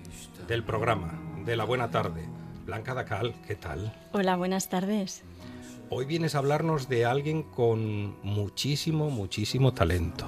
[0.46, 2.28] del programa de La Buena Tarde.
[2.66, 3.90] Blanca Dacal, ¿qué tal?
[4.12, 5.22] Hola, buenas tardes.
[5.88, 10.26] Hoy vienes a hablarnos de alguien con muchísimo, muchísimo talento.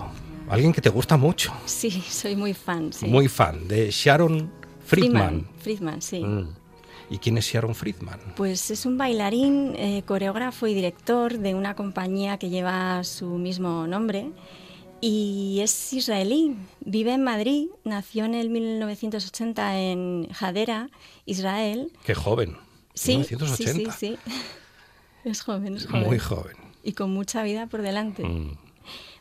[0.51, 1.53] Alguien que te gusta mucho.
[1.67, 2.93] Sí, soy muy fan.
[2.93, 3.07] sí.
[3.07, 4.51] Muy fan de Sharon
[4.85, 5.47] Friedman.
[5.59, 6.25] Friedman, sí.
[6.25, 6.49] Mm.
[7.11, 8.21] ¿Y quién es Sharon Friedman?
[8.37, 13.87] Pues es un bailarín, eh, coreógrafo y director de una compañía que lleva su mismo
[13.87, 14.31] nombre
[15.01, 16.57] y es israelí.
[16.81, 20.91] Vive en Madrid, nació en el 1980 en Hadera,
[21.25, 21.93] Israel.
[22.05, 22.57] Qué joven.
[22.95, 23.93] Sí, 1980.
[23.93, 24.33] sí, sí, sí.
[25.25, 26.07] Es joven, es joven.
[26.07, 26.57] Muy joven.
[26.83, 28.25] Y con mucha vida por delante.
[28.25, 28.57] Mm.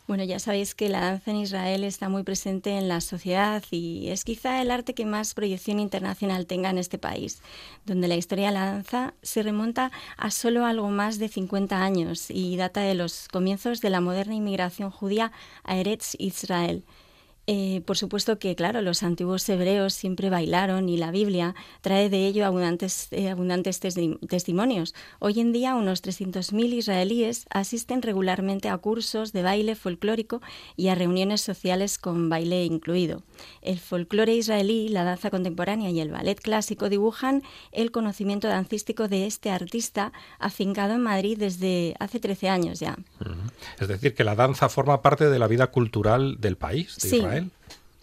[0.07, 4.07] Bueno, ya sabéis que la danza en Israel está muy presente en la sociedad y
[4.07, 7.41] es quizá el arte que más proyección internacional tenga en este país,
[7.85, 12.31] donde la historia de la danza se remonta a solo algo más de 50 años
[12.31, 15.33] y data de los comienzos de la moderna inmigración judía
[15.65, 16.85] a Eretz Israel.
[17.49, 22.27] Eh, por supuesto que, claro, los antiguos hebreos siempre bailaron y la Biblia trae de
[22.27, 24.93] ello abundantes, eh, abundantes testimonios.
[25.19, 30.41] Hoy en día unos 300.000 israelíes asisten regularmente a cursos de baile folclórico
[30.75, 33.23] y a reuniones sociales con baile incluido.
[33.61, 39.25] El folclore israelí, la danza contemporánea y el ballet clásico dibujan el conocimiento dancístico de
[39.25, 42.97] este artista afincado en Madrid desde hace 13 años ya.
[43.79, 47.15] Es decir, que la danza forma parte de la vida cultural del país, de Sí.
[47.19, 47.36] Israel.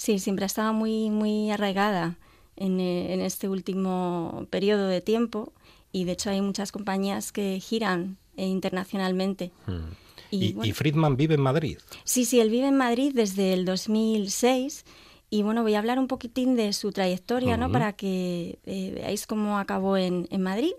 [0.05, 2.19] Sí, siempre ha estado muy, muy arraigada
[2.57, 5.55] en, eh, en este último periodo de tiempo
[5.93, 9.51] y de hecho hay muchas compañías que giran eh, internacionalmente.
[10.31, 11.79] Y, y bueno, Friedman vive en Madrid.
[12.05, 14.85] Sí, sí, él vive en Madrid desde el 2006
[15.39, 17.66] y bueno, voy a hablar un poquitín de su trayectoria, ¿no?
[17.66, 17.72] Ujú.
[17.72, 20.72] Para que eh, veáis cómo acabó en, en Madrid,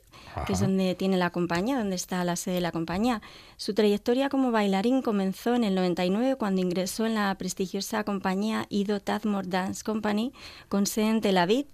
[0.47, 0.67] que es Ajá.
[0.67, 3.21] donde tiene la compañía, donde está la sede de la compañía.
[3.57, 8.99] Su trayectoria como bailarín comenzó en el 99 cuando ingresó en la prestigiosa compañía Ido
[9.01, 10.31] Tadmor Dance Company
[10.69, 11.65] con sede en Tel Aviv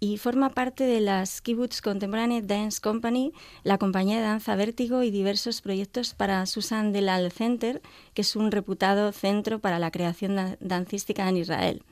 [0.00, 3.32] y forma parte de las Kibbutz Contemporary Dance Company,
[3.62, 7.80] la compañía de danza Vértigo y diversos proyectos para Susan Delal Center,
[8.12, 11.82] que es un reputado centro para la creación da- dancística en Israel.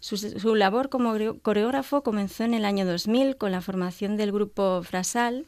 [0.00, 4.82] Su, su labor como coreógrafo comenzó en el año 2000 con la formación del grupo
[4.82, 5.46] Frasal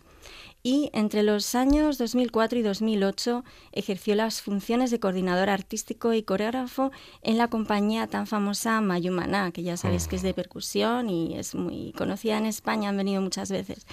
[0.62, 6.92] y entre los años 2004 y 2008 ejerció las funciones de coordinador artístico y coreógrafo
[7.22, 11.57] en la compañía tan famosa Mayumana, que ya sabéis que es de percusión y es
[11.57, 13.86] muy conocida en España, han venido muchas veces.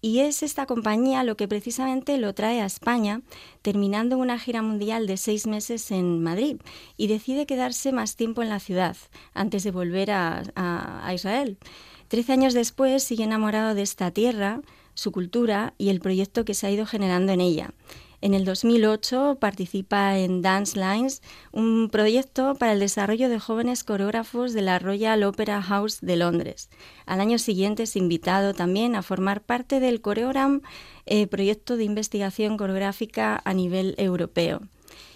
[0.00, 3.22] Y es esta compañía lo que precisamente lo trae a España,
[3.62, 6.58] terminando una gira mundial de seis meses en Madrid,
[6.96, 8.96] y decide quedarse más tiempo en la ciudad
[9.34, 11.58] antes de volver a, Israel.
[12.06, 14.60] Trece años después sigue enamorado de esta tierra,
[14.94, 17.72] su cultura y el proyecto que se ha ido generando en ella.
[18.20, 24.52] En el 2008 participa en Dance Lines, un proyecto para el desarrollo de jóvenes coreógrafos
[24.52, 26.68] de la Royal Opera House de Londres.
[27.06, 30.62] Al año siguiente es invitado también a formar parte del Coreogram,
[31.06, 34.62] eh, proyecto de investigación coreográfica a nivel europeo.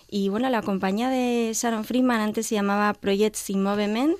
[0.08, 4.18] Y bueno, la compañía de Sharon Freeman antes se llamaba Projects in Movement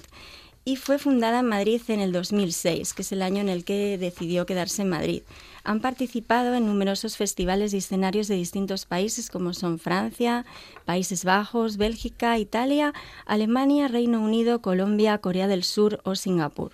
[0.65, 3.99] y fue fundada en Madrid en el 2006, que es el año en el que
[3.99, 5.23] decidió quedarse en Madrid.
[5.65, 10.45] Han participado en numerosos festivales y escenarios de distintos países como son Francia,
[10.85, 12.93] Países Bajos, Bélgica, Italia,
[13.27, 16.73] Alemania, Reino Unido, Colombia, Corea del Sur o Singapur.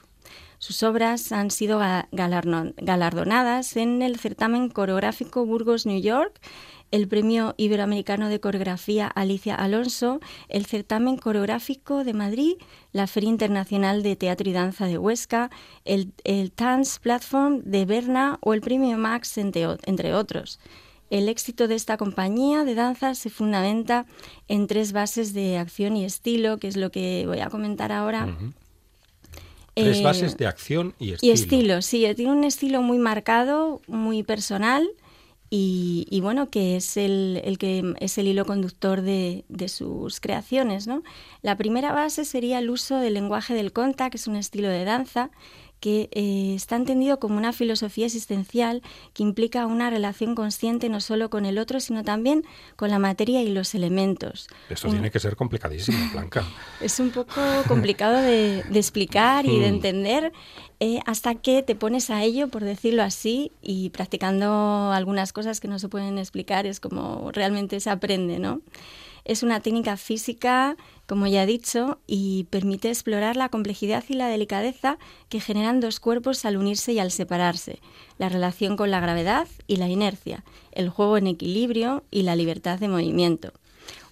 [0.61, 1.81] Sus obras han sido
[2.11, 6.41] galardonadas en el certamen coreográfico Burgos, New York,
[6.91, 12.55] el Premio Iberoamericano de Coreografía Alicia Alonso, el certamen coreográfico de Madrid,
[12.93, 15.51] la Feria Internacional de Teatro y Danza de Huesca,
[15.85, 20.59] el, el Dance Platform de Berna o el Premio Max, entre, otros.
[21.11, 24.05] El éxito de esta compañía de danza se fundamenta
[24.47, 28.37] en tres bases de acción y estilo, que es lo que voy a comentar ahora.
[29.75, 31.31] Tres Eh, bases de acción y estilo.
[31.31, 34.87] y estilo, sí, tiene un estilo muy marcado, muy personal
[35.51, 40.21] y, y bueno, que es el, el que es el hilo conductor de, de sus
[40.21, 41.03] creaciones, ¿no?
[41.43, 44.85] La primera base sería el uso del lenguaje del contact, que es un estilo de
[44.85, 45.31] danza
[45.81, 48.83] que eh, está entendido como una filosofía existencial
[49.15, 52.45] que implica una relación consciente no solo con el otro, sino también
[52.75, 54.49] con la materia y los elementos.
[54.85, 56.45] Un- tiene que ser complicadísimo, Blanca.
[56.81, 59.75] es un poco complicado de, de explicar y de Mm.
[59.75, 60.33] entender
[60.81, 65.67] eh, hasta que te pones a ello, por decirlo así, y practicando algunas cosas que
[65.67, 68.61] no se pueden explicar es como realmente se aprende, ¿no?
[69.25, 70.77] Es una técnica física,
[71.07, 74.99] como ya he dicho, y permite explorar la complejidad y la delicadeza
[75.29, 77.81] que generan dos cuerpos al unirse y al separarse,
[78.17, 82.79] la relación con la gravedad y la inercia, el juego en equilibrio y la libertad
[82.79, 83.53] de movimiento.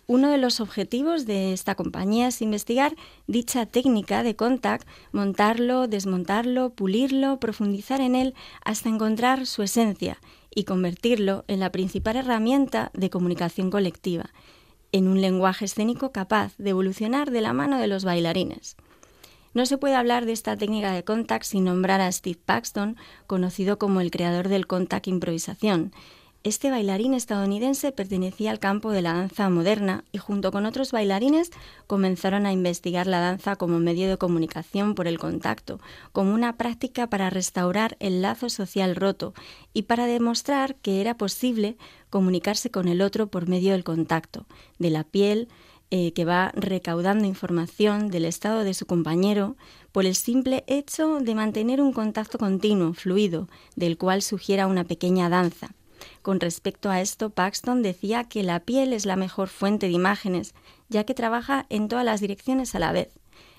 [0.08, 2.94] Uno de los objetivos de esta compañía es investigar
[3.26, 8.34] dicha técnica de contact, montarlo, desmontarlo, pulirlo, profundizar en él
[8.64, 10.20] hasta encontrar su esencia
[10.54, 14.30] y convertirlo en la principal herramienta de comunicación colectiva,
[14.92, 18.76] en un lenguaje escénico capaz de evolucionar de la mano de los bailarines.
[19.54, 22.96] No se puede hablar de esta técnica de contact sin nombrar a Steve Paxton,
[23.26, 25.92] conocido como el creador del contact improvisación.
[26.46, 31.50] Este bailarín estadounidense pertenecía al campo de la danza moderna y junto con otros bailarines
[31.88, 35.80] comenzaron a investigar la danza como medio de comunicación por el contacto,
[36.12, 39.34] como una práctica para restaurar el lazo social roto
[39.72, 41.76] y para demostrar que era posible
[42.10, 44.46] comunicarse con el otro por medio del contacto,
[44.78, 45.48] de la piel,
[45.90, 49.56] eh, que va recaudando información del estado de su compañero
[49.90, 55.28] por el simple hecho de mantener un contacto continuo, fluido, del cual sugiera una pequeña
[55.28, 55.74] danza.
[56.22, 60.54] Con respecto a esto, Paxton decía que la piel es la mejor fuente de imágenes,
[60.88, 63.10] ya que trabaja en todas las direcciones a la vez.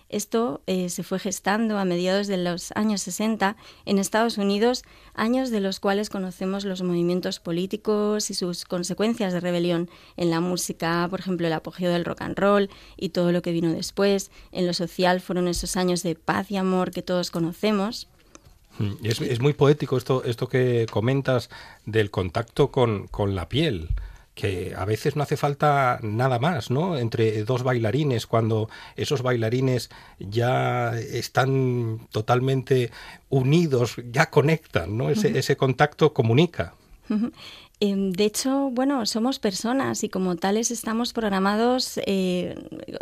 [0.10, 4.84] Esto eh, se fue gestando a mediados de los años 60 en Estados Unidos,
[5.14, 10.40] años de los cuales conocemos los movimientos políticos y sus consecuencias de rebelión en la
[10.40, 14.32] música, por ejemplo, el apogeo del rock and roll y todo lo que vino después.
[14.54, 18.08] En lo social fueron esos años de paz y amor que todos conocemos.
[18.80, 21.50] Mm, Es, es muy poético esto, esto que comentas
[21.86, 23.90] del contacto con, con la piel
[24.38, 26.96] que a veces no hace falta nada más, ¿no?
[26.96, 32.92] Entre dos bailarines, cuando esos bailarines ya están totalmente
[33.30, 35.10] unidos, ya conectan, ¿no?
[35.10, 36.76] Ese, ese contacto comunica.
[37.80, 42.56] Em, De hecho, bueno, somos personas y como tales estamos programados eh,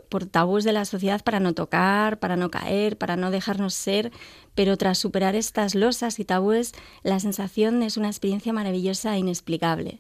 [0.10, 4.12] por tabús de la sociedad para no tocar, para no caer, para no dejarnos ser,
[4.54, 6.74] pero tras superar estas losas y tabúes,
[7.04, 10.00] la sensación es una experiencia maravillosa e inexplicable.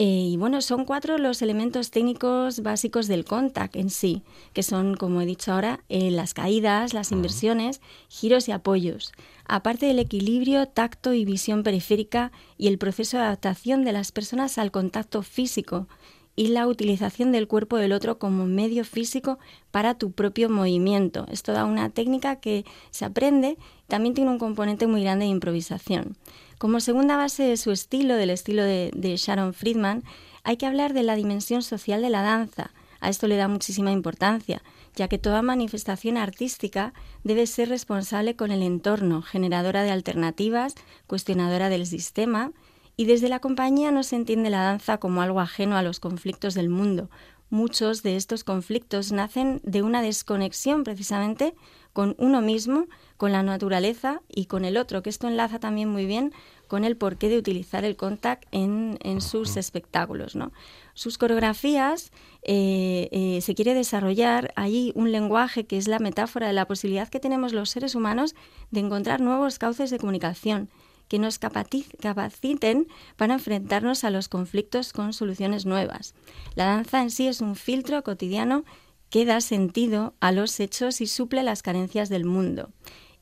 [0.00, 4.22] Eh, y bueno, son cuatro los elementos técnicos básicos del contact en sí,
[4.52, 9.12] que son, como he dicho ahora, eh, las caídas, las inversiones, giros y apoyos,
[9.44, 14.56] aparte del equilibrio, tacto y visión periférica y el proceso de adaptación de las personas
[14.58, 15.88] al contacto físico
[16.36, 19.40] y la utilización del cuerpo del otro como medio físico
[19.72, 21.26] para tu propio movimiento.
[21.28, 26.16] Es toda una técnica que se aprende, también tiene un componente muy grande de improvisación.
[26.58, 30.02] Como segunda base de su estilo, del estilo de, Sharon Friedman,
[30.42, 32.72] hay que hablar de la dimensión social de la danza.
[32.98, 34.60] A esto le da muchísima importancia,
[34.96, 40.74] ya que toda manifestación artística debe ser responsable con el entorno, generadora de alternativas,
[41.06, 42.50] cuestionadora del sistema,
[42.96, 46.54] y desde la compañía no se entiende la danza como algo ajeno a los conflictos
[46.54, 47.08] del mundo.
[47.50, 51.54] Muchos de estos conflictos nacen de una desconexión precisamente
[51.92, 52.86] con uno mismo,
[53.16, 56.32] con la naturaleza y con el otro, que esto enlaza también muy bien
[56.68, 60.36] con el porqué de utilizar el contact en, en sus espectáculos.
[60.36, 60.52] ¿no?
[60.94, 62.12] Sus coreografías
[62.42, 67.08] eh, eh, se quiere desarrollar allí un lenguaje que es la metáfora de la posibilidad
[67.08, 68.34] que tenemos los seres humanos
[68.70, 70.68] de encontrar nuevos cauces de comunicación
[71.08, 72.86] que nos capaciten
[73.16, 76.14] para enfrentarnos a los conflictos con soluciones nuevas.
[76.54, 78.64] La danza en sí es un filtro cotidiano
[79.10, 82.70] que da sentido a los hechos y suple las carencias del mundo.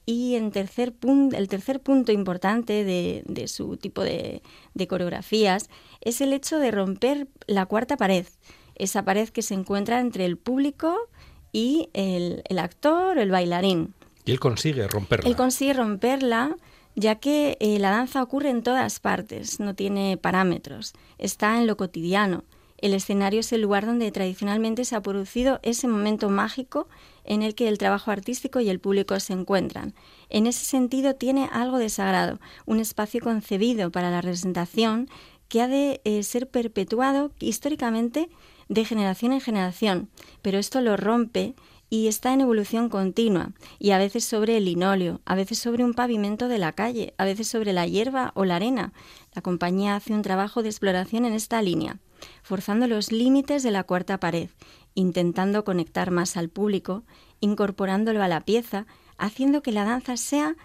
[0.04, 4.42] Y en tercer pun- el tercer punto importante de, de su tipo de,
[4.74, 5.68] de coreografías
[6.00, 8.26] es el hecho de romper la cuarta pared,
[8.76, 10.96] esa pared que se encuentra entre el público
[11.52, 13.94] y el, el actor o el bailarín.
[14.24, 15.28] Y él consigue romperla.
[15.28, 16.56] Él consigue romperla
[16.94, 21.76] ya que eh, la danza ocurre en todas partes, no tiene parámetros, está en lo
[21.76, 22.44] cotidiano.
[22.86, 26.86] El escenario es el lugar donde tradicionalmente se ha producido ese momento mágico
[27.24, 29.92] en el que el trabajo artístico y el público se encuentran.
[30.28, 35.08] En ese sentido tiene algo de sagrado, un espacio concebido para la representación
[35.48, 38.28] que ha de eh, ser perpetuado históricamente
[38.68, 40.08] de generación en generación,
[40.40, 41.56] pero esto lo rompe
[41.90, 45.94] y está en evolución continua, y a veces sobre el linóleo, a veces sobre un
[45.94, 48.92] pavimento de la calle, a veces sobre la hierba o la arena.
[49.34, 51.98] La compañía hace un trabajo de exploración en esta línea,
[52.42, 54.50] forzando los límites de la cuarta pared,
[54.94, 57.04] intentando conectar más al público,
[57.40, 58.86] incorporándolo a la pieza,
[59.18, 60.56] haciendo que la danza sea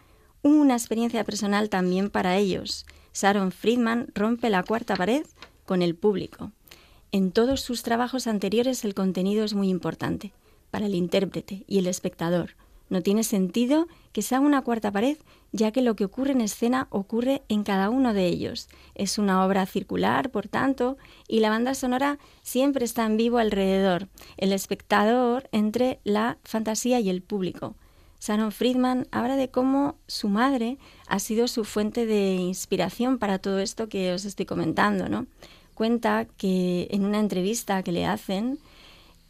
[0.42, 2.86] una experiencia personal también para ellos.
[3.14, 5.26] Sharon Friedman rompe la cuarta pared
[5.66, 6.52] con el público.
[7.12, 10.34] En todos sus trabajos anteriores el contenido es muy importante
[10.72, 12.56] para el intérprete y el espectador.
[12.92, 15.18] No tiene sentido que sea una cuarta pared,
[15.54, 18.68] ya que lo que ocurre en escena ocurre en cada uno de ellos.
[18.96, 24.10] Es una obra circular, por tanto, y la banda sonora siempre está en vivo alrededor,
[24.36, 27.76] el espectador entre la fantasía y el público.
[28.20, 30.78] Sharon Friedman habla de cómo su madre
[31.08, 35.28] ha sido su fuente de inspiración para todo esto que os estoy comentando, ¿no?
[35.76, 38.60] Cuenta que en una entrevista que le hacen,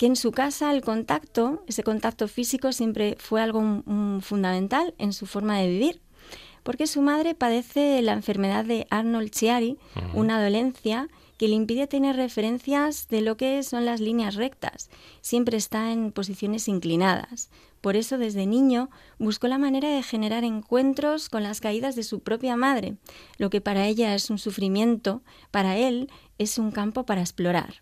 [0.02, 3.84] que en su casa el contacto, ese contacto físico siempre fue algo
[4.22, 6.02] fundamental en su forma de vivir,
[6.64, 9.78] porque su madre padece la enfermedad de Arnold Chiari,
[10.16, 14.90] una dolencia que le impide tener referencias de lo que son las líneas rectas.
[15.22, 17.52] Siempre está en posiciones inclinadas.
[17.80, 18.90] Por eso desde niño
[19.20, 22.96] buscó la manera de generar encuentros con las caídas de su propia madre.
[23.38, 25.22] Lo que para ella es un sufrimiento,
[25.52, 27.76] para él es un campo para explorar.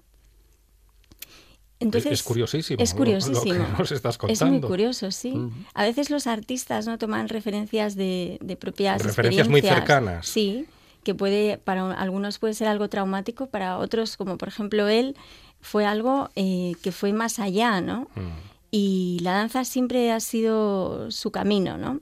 [1.80, 2.82] Entonces, es curiosísimo.
[2.84, 3.66] Es lo- lo que curiosísimo.
[3.78, 5.34] nos estás Es muy curioso, sí.
[5.74, 10.28] A veces los artistas no toman referencias de, de propias Referencias muy cercanas.
[10.28, 10.66] Sí,
[11.04, 15.16] que puede para un- algunos puede ser algo traumático, para otros, como por ejemplo él,
[15.62, 18.02] fue algo eh, que fue más allá, ¿no?
[18.16, 18.30] Mm.
[18.72, 22.02] Y la danza siempre ha sido su camino, ¿no?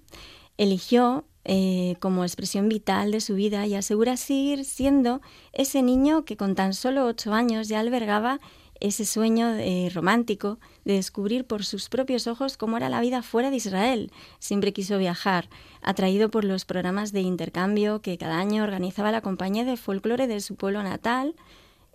[0.58, 5.22] Eligió eh, como expresión vital de su vida y asegura seguir siendo
[5.54, 8.40] ese niño que con tan solo ocho años ya albergaba
[8.80, 13.50] ese sueño eh, romántico de descubrir por sus propios ojos cómo era la vida fuera
[13.50, 14.12] de Israel.
[14.40, 15.50] Siempre quiso viajar,
[15.82, 20.40] atraído por los programas de intercambio que cada año organizaba la compañía de folclore de
[20.40, 21.36] su pueblo natal.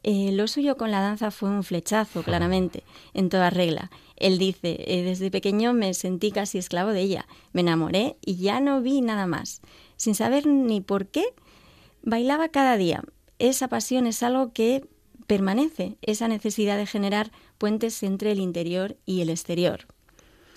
[0.03, 2.83] Eh, lo suyo con la danza fue un flechazo, claramente,
[3.15, 3.91] en toda regla.
[4.17, 8.61] Él dice, "Eh, desde pequeño me sentí casi esclavo de ella, me enamoré y ya
[8.61, 9.61] no vi nada más.
[9.97, 11.25] Sin saber ni por qué,
[12.03, 13.05] bailaba cada día.
[13.39, 14.85] Esa pasión es algo que
[15.27, 19.87] permanece, esa necesidad de generar puentes entre el interior y el exterior.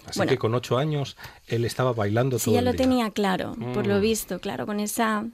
[0.08, 0.30] Así Bueno.
[0.30, 2.78] que con ocho años él estaba bailando Sí, todo ya el lo día.
[2.78, 4.02] tenía claro, por lo Mm.
[4.02, 5.26] visto, claro, con esa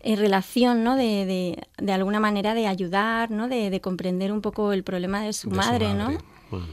[0.00, 0.94] eh, relación, ¿no?
[0.96, 3.48] De, de, de alguna manera de ayudar, ¿no?
[3.48, 6.10] De, de comprender un poco el problema de su De su madre, ¿no?
[6.50, 6.64] Mm.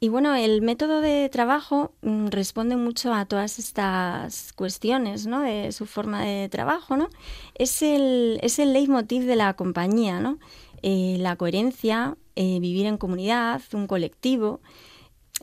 [0.00, 5.40] Y bueno, el método de trabajo mm, responde mucho a todas estas cuestiones, ¿no?
[5.40, 7.08] De su forma de trabajo, ¿no?
[7.54, 10.38] Es el, es el leitmotiv de la compañía, ¿no?
[10.82, 14.60] Eh, la coherencia, eh, vivir en comunidad, un colectivo.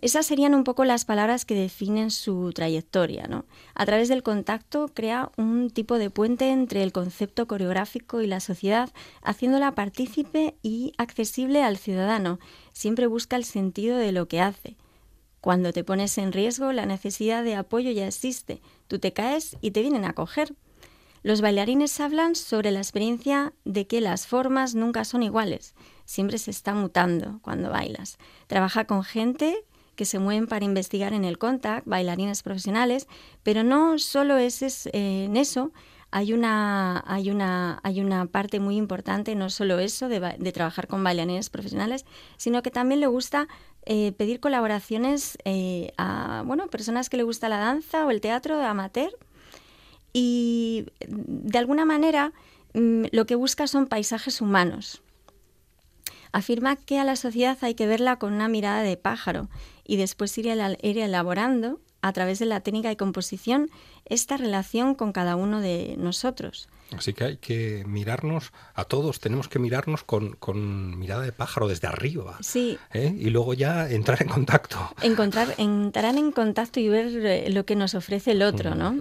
[0.01, 3.29] Esas serían un poco las palabras que definen su trayectoria.
[3.73, 8.41] A través del contacto crea un tipo de puente entre el concepto coreográfico y la
[8.41, 8.89] sociedad,
[9.21, 12.39] haciéndola partícipe y accesible al ciudadano.
[12.73, 14.75] Siempre busca el sentido de lo que hace.
[15.39, 18.61] Cuando te pones en riesgo, la necesidad de apoyo ya existe.
[18.88, 20.55] Tú te caes y te vienen a coger.
[21.26, 25.73] Los bailarines hablan sobre la experiencia de que las formas nunca son iguales.
[26.05, 28.19] Siempre se está mutando cuando bailas.
[28.45, 29.65] Trabaja con gente
[29.95, 33.07] que se mueven para investigar en el contact, bailarines profesionales,
[33.41, 35.71] pero no solo es, eh, en eso,
[36.11, 41.03] hay una, hay, una, hay una parte muy importante, no solo eso, de trabajar con
[41.03, 42.05] bailarines profesionales,
[42.38, 43.47] sino que también le gusta
[43.88, 48.61] eh, pedir colaboraciones eh, a bueno, personas que le gusta la danza o el teatro
[48.61, 49.17] amateur
[50.18, 52.32] y de alguna manera
[52.74, 55.01] mm, lo que busca son paisajes humanos.
[56.32, 59.49] Afirma que a la sociedad hay que verla con una mirada de pájaro
[59.86, 63.70] y después ir, ela- ir elaborando a través de la técnica y composición
[64.05, 66.70] esta relación con cada uno de nosotros.
[66.95, 71.68] Así que hay que mirarnos, a todos tenemos que mirarnos con, con mirada de pájaro
[71.68, 72.38] desde arriba.
[72.41, 73.13] Sí, ¿eh?
[73.18, 74.78] Y luego ya entrar en contacto.
[75.01, 78.95] encontrar, entrar en contacto y ver eh, lo que nos ofrece el otro, ¿no?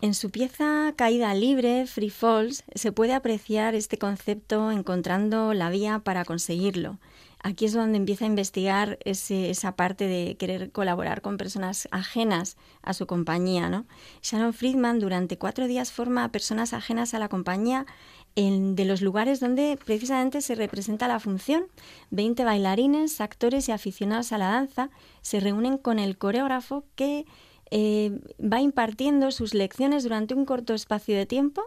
[0.00, 5.98] En su pieza Caída Libre, Free Falls, se puede apreciar este concepto encontrando la vía
[5.98, 6.98] para conseguirlo.
[7.42, 12.56] Aquí es donde empieza a investigar ese- esa parte de querer colaborar con personas ajenas
[12.82, 13.68] a su compañía.
[13.68, 13.86] ¿no?
[14.22, 17.84] Sharon Friedman durante cuatro días forma a personas ajenas a la compañía
[18.36, 21.64] en, de los lugares donde precisamente se representa la función.
[22.10, 24.90] Veinte bailarines, actores y aficionados a la danza
[25.22, 27.24] se reúnen con el coreógrafo que
[27.70, 31.62] eh, va impartiendo sus lecciones durante un corto espacio de tiempo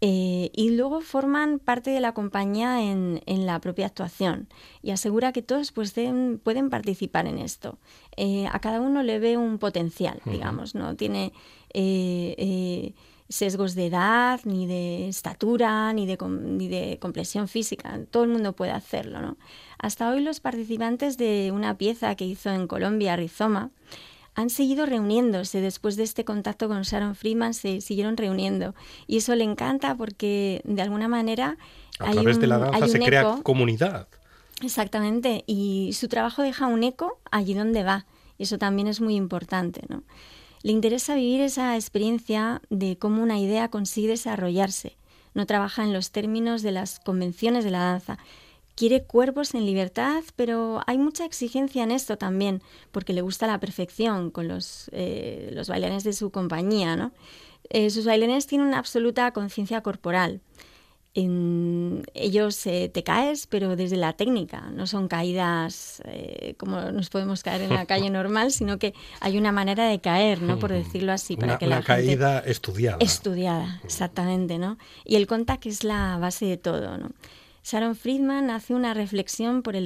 [0.00, 4.48] eh, y luego forman parte de la compañía en, en la propia actuación
[4.82, 7.78] y asegura que todos pues, den- pueden participar en esto.
[8.16, 11.32] Eh, a cada uno le ve un potencial, digamos, no tiene
[11.72, 12.92] eh,
[13.28, 17.98] sesgos de edad, ni de estatura, ni de, ni de complexión física.
[18.10, 19.20] Todo el mundo puede hacerlo.
[19.20, 19.36] ¿no?
[19.78, 23.70] Hasta hoy los participantes de una pieza que hizo en Colombia, Rizoma,
[24.36, 28.74] han seguido reuniéndose después de este contacto con Sharon Freeman, se siguieron reuniendo.
[29.08, 31.56] Y eso le encanta porque de alguna manera
[31.98, 33.42] A hay través de la un- danza se un crea eco.
[33.42, 34.06] comunidad.
[34.62, 38.06] Exactamente, y su trabajo deja un eco allí donde va,
[38.38, 39.82] y eso también es muy importante.
[39.88, 40.02] ¿no?
[40.62, 44.96] Le interesa vivir esa experiencia de cómo una idea consigue desarrollarse.
[45.34, 48.18] No trabaja en los términos de las convenciones de la danza.
[48.76, 52.62] Quiere cuerpos en libertad, pero hay mucha exigencia en esto también,
[52.92, 56.94] porque le gusta la perfección con los, eh, los bailarines de su compañía.
[56.94, 57.10] ¿no?
[57.70, 60.40] Eh, sus bailarines tienen una absoluta conciencia corporal
[61.16, 67.08] en ellos eh, te caes, pero desde la técnica, no son caídas eh, como nos
[67.08, 70.58] podemos caer en la calle normal, sino que hay una manera de caer, ¿no?
[70.58, 72.98] Por decirlo así, para Una, que una la gente caída estudiada.
[73.00, 74.76] estudiada, exactamente, ¿no?
[75.06, 77.08] Y el contact es la base de todo, ¿no?
[77.66, 79.80] Sharon Friedman hace una reflexión sobre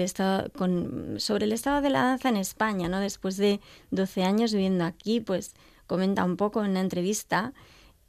[1.46, 3.00] el estado de la danza en España, ¿no?
[3.00, 3.58] Después de
[3.90, 5.54] 12 años viviendo aquí, pues
[5.86, 7.54] comenta un poco en una entrevista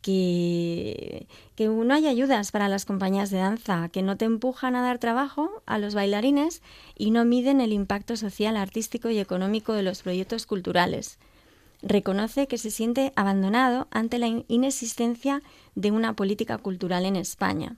[0.02, 4.82] que, que no hay ayudas para las compañías de danza, que no te empujan a
[4.82, 6.62] dar trabajo a los bailarines
[6.98, 11.18] y no miden el impacto social, artístico y económico de los proyectos culturales.
[11.82, 15.42] Reconoce que se siente abandonado ante la in- inexistencia
[15.76, 17.78] de una política cultural en España.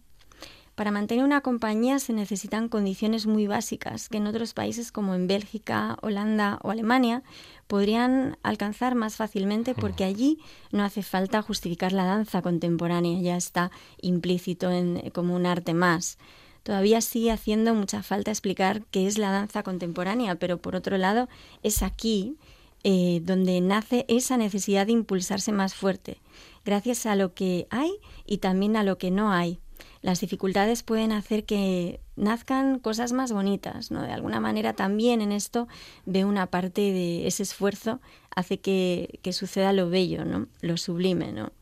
[0.75, 5.27] Para mantener una compañía se necesitan condiciones muy básicas que en otros países como en
[5.27, 7.21] Bélgica, Holanda o Alemania
[7.67, 10.39] podrían alcanzar más fácilmente porque allí
[10.71, 13.69] no hace falta justificar la danza contemporánea, ya está
[14.01, 16.17] implícito en, como un arte más.
[16.63, 21.29] Todavía sigue haciendo mucha falta explicar qué es la danza contemporánea, pero por otro lado
[21.61, 22.35] es aquí
[22.83, 26.17] eh, donde nace esa necesidad de impulsarse más fuerte,
[26.65, 27.91] gracias a lo que hay
[28.25, 29.59] y también a lo que no hay.
[30.03, 34.01] Las dificultades pueden hacer que nazcan cosas más bonitas, ¿no?
[34.01, 35.69] De alguna manera también en esto
[36.05, 38.01] veo una parte de ese esfuerzo
[38.35, 40.47] hace que, que suceda lo bello, ¿no?
[40.59, 41.53] Lo sublime, ¿no?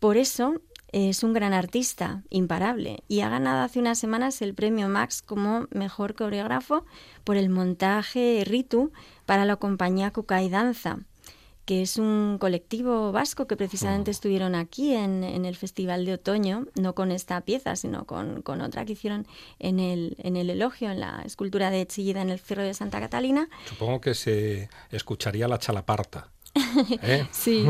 [0.00, 0.54] Por eso
[0.90, 5.66] es un gran artista, imparable, y ha ganado hace unas semanas el premio Max como
[5.70, 6.86] mejor coreógrafo
[7.24, 8.90] por el montaje Ritu
[9.26, 11.00] para la compañía Kukai Danza,
[11.66, 16.66] que es un colectivo vasco que precisamente estuvieron aquí en, en el Festival de Otoño,
[16.76, 19.26] no con esta pieza, sino con, con otra que hicieron
[19.58, 23.00] en el, en el elogio, en la escultura de Chillida en el Cerro de Santa
[23.00, 23.48] Catalina.
[23.68, 26.30] Supongo que se escucharía la chalaparta.
[27.02, 27.26] ¿eh?
[27.32, 27.66] Sí,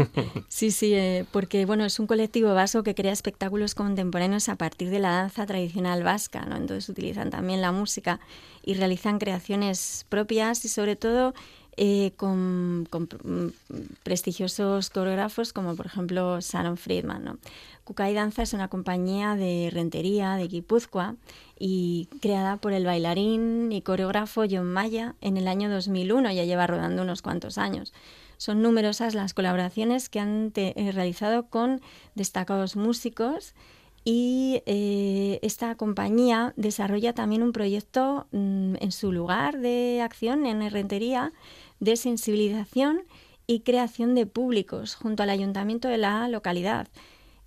[0.49, 4.91] sí, sí, eh, porque bueno, es un colectivo vasco que crea espectáculos contemporáneos a partir
[4.91, 6.57] de la danza tradicional vasca, ¿no?
[6.57, 8.21] Entonces utilizan también la música
[8.63, 11.35] y realizan creaciones propias y sobre todo
[11.77, 13.49] eh, con, con, mm,
[14.03, 17.25] prestigiosos coreógrafos como por ejemplo Sharon Friedman.
[17.25, 17.39] ¿no?
[17.85, 21.17] Kukai Danza es una compañía de rentería de Guipúzcoa
[21.59, 26.67] y creada por el bailarín y coreógrafo John Maya en el año 2001, ya lleva
[26.67, 27.93] rodando unos cuantos años.
[28.39, 31.81] Son numerosas las colaboraciones que han te- eh, realizado con
[32.15, 33.55] destacados músicos
[34.05, 40.71] y eh, esta compañía desarrolla también un proyecto mm, en su lugar de acción en
[40.71, 41.33] Rentería
[41.81, 43.03] de sensibilización
[43.47, 46.89] y creación de públicos junto al ayuntamiento de la localidad.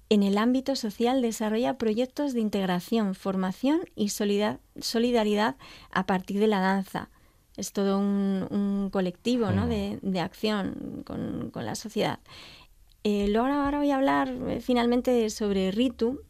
[0.09, 5.55] En el ámbito social desarrolla proyectos de integración, formación y solida- solidaridad
[5.91, 7.09] a partir de la danza.
[7.57, 9.67] Es todo un, un colectivo ¿no?
[9.67, 12.19] de, de acción con, con la sociedad.
[13.03, 16.21] Eh, luego ahora voy a hablar eh, finalmente sobre Ritu,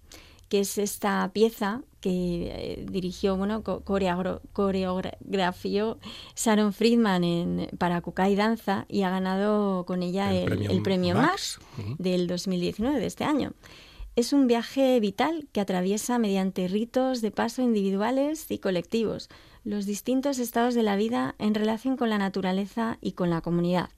[0.49, 2.11] que es esta pieza que
[2.81, 3.81] eh, dirigió, bueno, co-
[4.53, 5.97] coreografió
[6.35, 10.81] Sharon Friedman en, para Kukai Danza y ha ganado con ella El el, premio el
[10.81, 11.59] premio Max.
[11.97, 13.53] Del 2019, de este año.
[14.15, 19.29] Es un viaje vital que atraviesa mediante ritos de paso individuales y colectivos
[19.63, 23.89] los distintos estados de la vida en relación con la naturaleza y con la comunidad.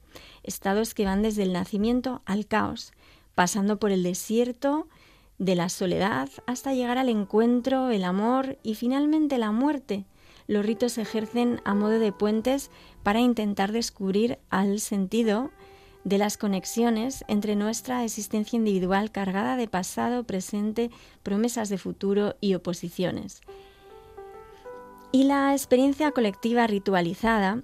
[0.43, 2.91] Estados que van desde el nacimiento al caos,
[3.35, 4.87] pasando por el desierto,
[5.41, 10.05] de la soledad, hasta llegar al encuentro, el amor y finalmente la muerte.
[10.45, 12.69] Los ritos se ejercen a modo de puentes
[13.01, 15.49] para intentar descubrir al sentido
[16.03, 20.91] de las conexiones entre nuestra existencia individual cargada de pasado, presente,
[21.23, 23.41] promesas de futuro y oposiciones.
[25.11, 27.63] Y la experiencia colectiva ritualizada,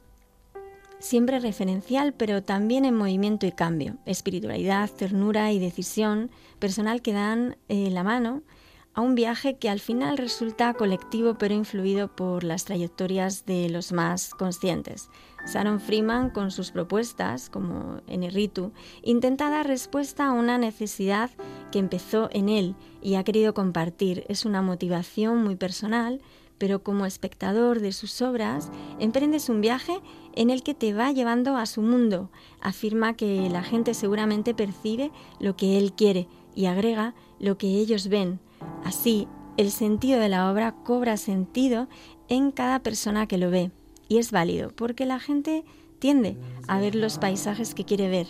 [0.99, 7.57] siempre referencial, pero también en movimiento y cambio, espiritualidad, ternura y decisión personal que dan
[7.69, 8.43] eh, la mano
[8.97, 13.91] a un viaje que al final resulta colectivo pero influido por las trayectorias de los
[13.91, 15.11] más conscientes.
[15.45, 18.71] Sharon Freeman, con sus propuestas, como en el Ritu,
[19.03, 21.29] intenta dar respuesta a una necesidad
[21.71, 24.25] que empezó en él y ha querido compartir.
[24.29, 26.19] Es una motivación muy personal,
[26.57, 29.99] pero como espectador de sus obras, emprendes un viaje
[30.35, 32.29] en el que te va llevando a su mundo.
[32.61, 38.07] Afirma que la gente seguramente percibe lo que él quiere y agrega lo que ellos
[38.07, 38.39] ven.
[38.83, 39.27] Así,
[39.57, 41.87] el sentido de la obra cobra sentido
[42.29, 43.71] en cada persona que lo ve.
[44.09, 45.65] Y es válido, porque la gente
[45.99, 46.37] tiende
[46.67, 48.27] a ver los paisajes que quiere ver,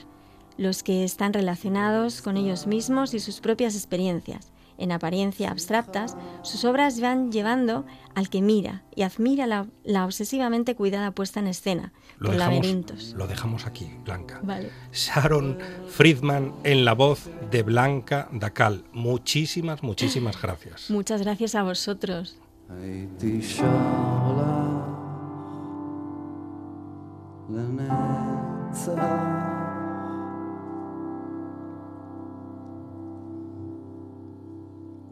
[0.57, 4.51] los que están relacionados con ellos mismos y sus propias experiencias.
[4.77, 10.75] En apariencia abstractas, sus obras van llevando al que mira y admira la, la obsesivamente
[10.75, 13.13] cuidada puesta en escena Lo por dejamos, laberintos.
[13.17, 14.39] lo dejamos aquí, Blanca.
[14.43, 14.69] Vale.
[14.91, 15.57] Sharon
[15.89, 18.83] Friedman en la voz de Blanca Dacal.
[18.93, 20.89] Muchísimas, muchísimas gracias.
[20.89, 22.37] Muchas gracias a vosotros.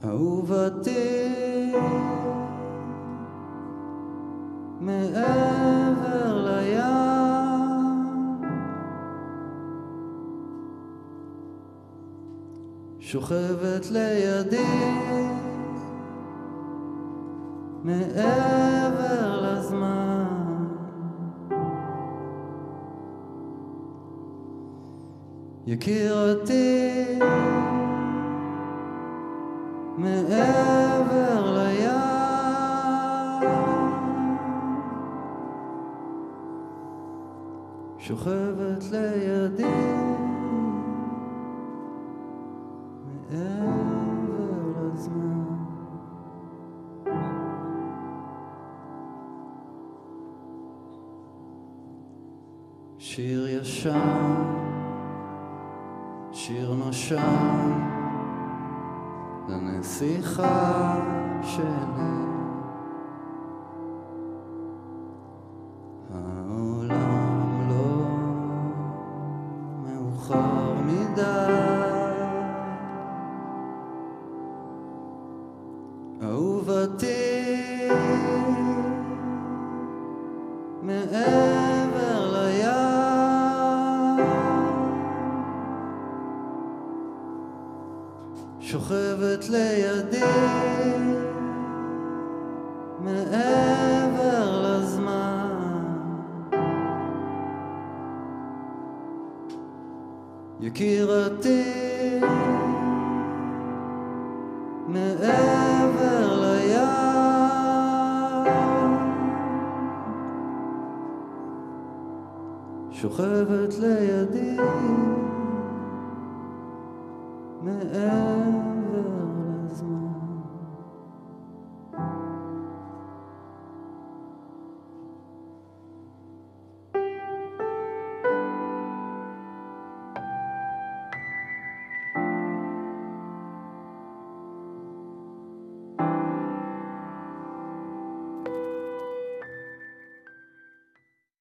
[0.03, 1.31] אהובתי
[4.79, 7.05] מעבר לים
[12.99, 14.95] שוכבת לידי
[17.83, 20.25] מעבר לזמן.
[25.67, 27.19] יקירתי
[30.05, 32.05] מעבר לים.
[37.97, 39.63] שוכבת לידי.
[43.05, 45.45] מעבר לזמן.
[52.97, 54.33] שיר ישן,
[56.31, 57.84] שיר נושן.
[59.55, 60.95] הנסיכה
[61.43, 62.24] שלי